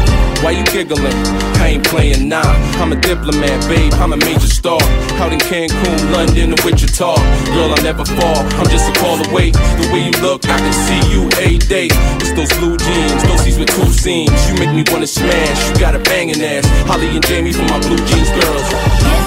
Why 0.45 0.51
you 0.51 0.64
giggling? 0.64 1.16
I 1.57 1.68
ain't 1.68 1.84
playing 1.84 2.28
now. 2.28 2.42
Nah. 2.42 2.82
I'm 2.82 2.92
a 2.92 3.01
diplomat, 3.01 3.66
babe. 3.66 3.95
I'm 3.95 4.12
a 4.12 4.16
major 4.18 4.47
star. 4.47 4.76
Out 5.16 5.32
in 5.32 5.38
Cancun, 5.38 6.12
London, 6.12 6.53
and 6.53 6.61
Wichita. 6.61 7.16
Girl, 7.57 7.72
I 7.72 7.80
never 7.80 8.05
fall. 8.05 8.45
I'm 8.61 8.68
just 8.68 8.86
a 8.90 8.92
call 9.01 9.16
away. 9.30 9.53
The 9.53 9.88
way 9.90 10.05
you 10.05 10.12
look, 10.20 10.45
I 10.45 10.59
can 10.59 10.74
see 10.84 11.01
you 11.11 11.28
a 11.40 11.57
day. 11.57 11.88
It's 12.20 12.32
those 12.36 12.53
blue 12.59 12.76
jeans, 12.76 13.22
those 13.24 13.59
with 13.59 13.70
two 13.70 13.90
seams. 13.90 14.36
You 14.47 14.55
make 14.61 14.74
me 14.76 14.84
wanna 14.92 15.07
smash. 15.07 15.70
You 15.70 15.80
got 15.80 15.95
a 15.95 15.99
banging 16.01 16.42
ass. 16.42 16.66
Holly 16.86 17.09
and 17.09 17.24
Jamie 17.24 17.55
for 17.55 17.62
my 17.62 17.80
blue 17.80 17.97
jeans 18.05 18.28
girls. 18.28 19.24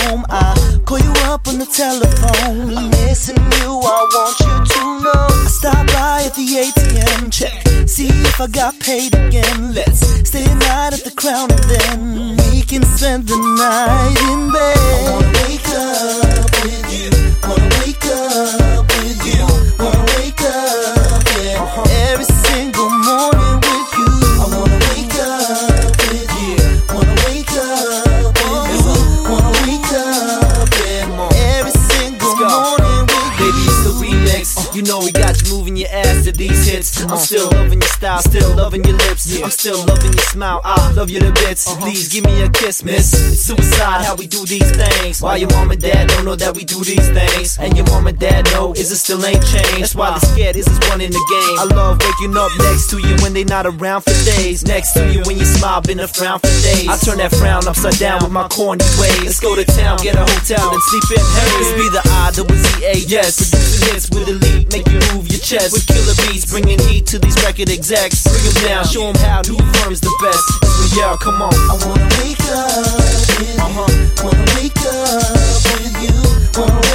home. 0.00 0.24
I 0.30 0.54
call 0.84 0.98
you 0.98 1.12
up 1.32 1.48
on 1.48 1.58
the 1.58 1.66
telephone. 1.66 2.76
I'm 2.76 2.90
missing 2.90 3.36
you, 3.36 3.70
I 3.82 4.00
want 4.14 4.40
you 4.40 4.54
to 4.72 4.82
know. 5.04 5.26
I 5.28 5.46
stop 5.48 5.86
by 5.88 6.22
at 6.26 6.34
the 6.34 6.46
ATM, 6.64 7.32
check, 7.32 7.88
see 7.88 8.08
if 8.08 8.40
I 8.40 8.46
got 8.48 8.78
paid 8.80 9.14
again. 9.14 9.74
Let's 9.74 10.00
stay 10.28 10.44
a 10.44 10.54
night 10.54 10.92
at 10.94 11.04
the 11.04 11.12
crown 11.14 11.50
and 11.50 11.64
then 11.74 12.36
we 12.50 12.62
can 12.62 12.82
spend 12.84 13.28
the 13.28 13.36
night 13.36 14.16
in 14.30 14.52
bed. 14.52 14.76
I 14.78 15.10
wanna 15.10 15.32
wake 15.44 15.68
up 15.74 16.50
with 16.64 16.86
you, 16.92 17.10
wanna 17.48 17.68
wake 17.80 18.06
up. 18.06 18.55
To 36.26 36.32
these 36.32 36.66
hits. 36.66 37.04
I'm 37.04 37.18
still 37.18 37.48
loving 37.50 37.80
your 37.80 37.88
style, 37.88 38.18
still 38.18 38.56
loving 38.56 38.82
your 38.82 38.96
lips. 38.96 39.30
I'm 39.40 39.50
still 39.50 39.78
loving 39.86 40.12
your 40.12 40.26
smile. 40.34 40.60
I 40.64 40.90
love 40.92 41.08
you 41.08 41.20
to 41.20 41.30
bits. 41.32 41.68
Uh-huh. 41.68 41.80
Please 41.80 42.08
give 42.08 42.24
me 42.24 42.42
a 42.42 42.50
kiss, 42.50 42.82
miss. 42.82 43.14
It's 43.32 43.42
suicide 43.42 44.02
how 44.04 44.16
we 44.16 44.26
do 44.26 44.44
these 44.44 44.68
things. 44.72 45.22
Why 45.22 45.36
your 45.36 45.50
mom 45.50 45.70
and 45.70 45.80
dad 45.80 46.08
don't 46.08 46.24
know 46.24 46.34
that 46.34 46.56
we 46.56 46.64
do 46.64 46.82
these 46.82 47.08
things? 47.10 47.58
And 47.58 47.76
your 47.76 47.86
mom 47.86 48.08
and 48.08 48.18
dad 48.18 48.44
know 48.50 48.72
is 48.72 48.90
it 48.90 48.96
still 48.96 49.24
ain't 49.24 49.44
changed. 49.46 49.82
That's 49.82 49.94
why 49.94 50.18
they're 50.18 50.30
scared. 50.34 50.56
this 50.56 50.66
Is 50.66 50.78
one 50.90 51.00
in 51.00 51.12
the 51.12 51.24
game? 51.30 51.56
I 51.62 51.64
love 51.70 52.02
waking 52.02 52.36
up 52.36 52.50
next 52.58 52.90
to 52.90 52.98
you 52.98 53.14
when 53.22 53.32
they 53.32 53.44
not 53.44 53.64
around 53.66 54.02
for 54.02 54.16
days. 54.34 54.66
Next 54.66 54.94
to 54.94 55.06
you 55.06 55.22
when 55.30 55.38
you 55.38 55.44
smile, 55.44 55.80
been 55.80 56.00
a 56.00 56.08
frown 56.08 56.40
for 56.40 56.50
days. 56.66 56.90
I 56.90 56.98
turn 56.98 57.18
that 57.18 57.30
frown 57.38 57.68
upside 57.68 57.98
down 58.02 58.18
with 58.24 58.32
my 58.32 58.48
corny 58.48 58.82
ways. 58.98 59.30
Let's 59.30 59.38
go 59.38 59.54
to 59.54 59.64
town, 59.64 59.98
get 60.02 60.16
a 60.16 60.26
hotel 60.26 60.74
and 60.74 60.82
sleep 60.90 61.06
in 61.14 61.22
Harry's. 61.22 61.70
Be 61.78 61.86
the 61.94 62.02
I, 62.02 62.34
the 62.34 62.42
Z 62.50 62.82
A, 62.82 62.94
yes. 63.06 63.38
Producing 63.38 63.94
hits 63.94 64.10
with 64.10 64.26
elite, 64.26 64.72
make 64.74 64.90
you 64.90 64.98
move 65.14 65.30
your 65.30 65.38
chest. 65.38 65.70
With 65.70 65.86
killer 65.86 66.15
beats, 66.26 66.44
bringing 66.50 66.78
heat 66.88 67.06
to 67.06 67.18
these 67.18 67.36
record 67.44 67.70
execs. 67.70 68.24
Bring 68.24 68.42
them 68.44 68.56
down, 68.64 68.84
show 68.84 69.12
them 69.12 69.16
how 69.22 69.42
new 69.42 69.58
firm's 69.80 70.00
the 70.00 70.12
best. 70.22 70.44
It's 70.62 70.94
the 70.94 71.00
yeah, 71.00 71.16
come 71.20 71.42
on. 71.42 71.54
I 71.54 71.74
wanna 71.84 72.08
wake 72.20 72.40
up 72.50 72.86
with 73.38 73.58
uh-huh. 73.58 74.24
Wanna 74.24 74.44
wake 74.56 74.80
up 74.86 75.34
with 75.80 75.94
you. 76.02 76.16
Wanna 76.60 76.85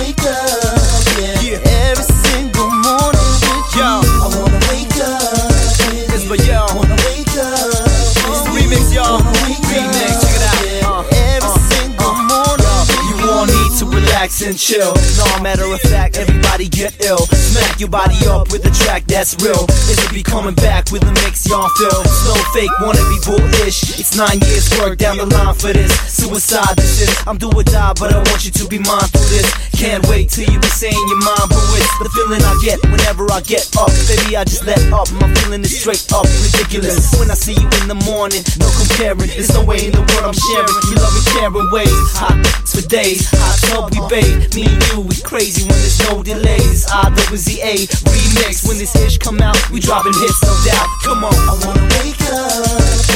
relax 14.32 14.42
and 14.42 14.58
chill. 14.58 14.94
No 15.18 15.44
matter 15.44 15.66
of 15.66 15.82
fact, 15.82 16.18
everybody 16.18 16.68
get 16.68 17.04
ill. 17.04 17.26
Smack 17.28 17.80
your 17.80 17.90
body 17.90 18.16
up 18.28 18.52
with 18.52 18.66
a 18.66 18.72
track 18.72 19.04
that's 19.06 19.36
real. 19.44 19.66
It'll 19.90 20.14
be 20.14 20.24
coming 20.24 20.56
back 20.56 20.92
with 20.92 21.04
a 21.04 21.12
mix 21.24 21.48
y'all 21.48 21.70
feel. 21.78 22.04
No 22.26 22.36
fake, 22.54 22.72
wanna 22.82 23.04
be 23.10 23.20
bullish. 23.26 24.00
It's 24.00 24.16
nine 24.16 24.40
years 24.48 24.70
work 24.80 24.98
down 24.98 25.18
the 25.18 25.26
line 25.26 25.56
for 25.56 25.74
this. 25.74 25.92
Suicide, 26.08 26.76
this 26.78 27.02
is. 27.02 27.28
I'm 27.28 27.38
do 27.38 27.50
or 27.50 27.64
die, 27.64 27.94
but 28.00 28.14
I 28.14 28.18
want 28.18 28.46
you 28.46 28.52
to 28.52 28.68
be 28.68 28.80
mindful 28.80 29.22
this. 29.30 29.48
Can't 29.76 30.06
wait 30.08 30.30
till 30.30 30.46
you 30.46 30.60
be 30.60 30.68
saying 30.68 31.06
your 31.10 31.22
mind, 31.24 31.50
but 31.50 31.64
it's 31.76 31.98
the 32.00 32.10
feeling 32.14 32.42
I 32.42 32.54
get 32.64 32.80
whenever 32.84 33.26
I 33.32 33.42
get 33.42 33.66
up. 33.78 33.90
Baby, 34.08 34.38
I 34.38 34.44
just 34.44 34.66
let 34.66 34.80
up. 34.94 35.12
My 35.20 35.28
feeling 35.42 35.62
is 35.62 35.80
straight 35.80 36.06
up 36.14 36.26
ridiculous. 36.46 37.12
When 37.20 37.32
I 37.32 37.36
see 37.36 37.54
you 37.54 37.68
in 37.82 37.88
the 37.88 38.00
morning, 38.06 38.44
no 38.60 38.70
comparing. 38.78 39.30
There's 39.34 39.54
no 39.54 39.64
way 39.66 39.88
in 39.88 39.92
the 39.92 40.06
world 40.14 40.32
I'm 40.32 40.38
sharing. 40.38 40.78
You 40.88 40.96
love 41.02 41.16
and 41.18 41.28
caring 41.34 41.70
ways. 41.72 42.00
Hot 42.22 42.38
for 42.72 42.86
days, 42.88 43.28
hot 43.32 43.58
tub 43.68 43.92
we 43.92 44.00
bathe. 44.08 44.21
Me 44.56 44.66
and 44.66 44.84
you, 44.92 45.02
we 45.02 45.16
crazy 45.22 45.62
when 45.64 45.78
there's 45.80 46.00
no 46.10 46.22
delays. 46.24 46.86
I 46.92 47.10
double 47.10 47.38
Z 47.38 47.62
A 47.62 47.88
remix. 48.12 48.68
When 48.68 48.78
this 48.78 48.96
ish 48.96 49.18
come 49.18 49.40
out, 49.42 49.58
we 49.72 49.80
dropping 49.80 50.14
hits, 50.14 50.42
no 50.44 50.54
doubt. 50.66 50.88
Come 51.04 51.24
on, 51.24 51.34
I 51.34 51.54
wanna 51.66 51.82
wake 52.00 52.22
up 52.30 52.62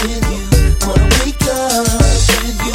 with 0.03 0.23
you. 0.31 0.87
Wanna 0.87 1.09
wake 1.23 1.41
up 1.43 1.87
with 2.41 2.65
you. 2.65 2.74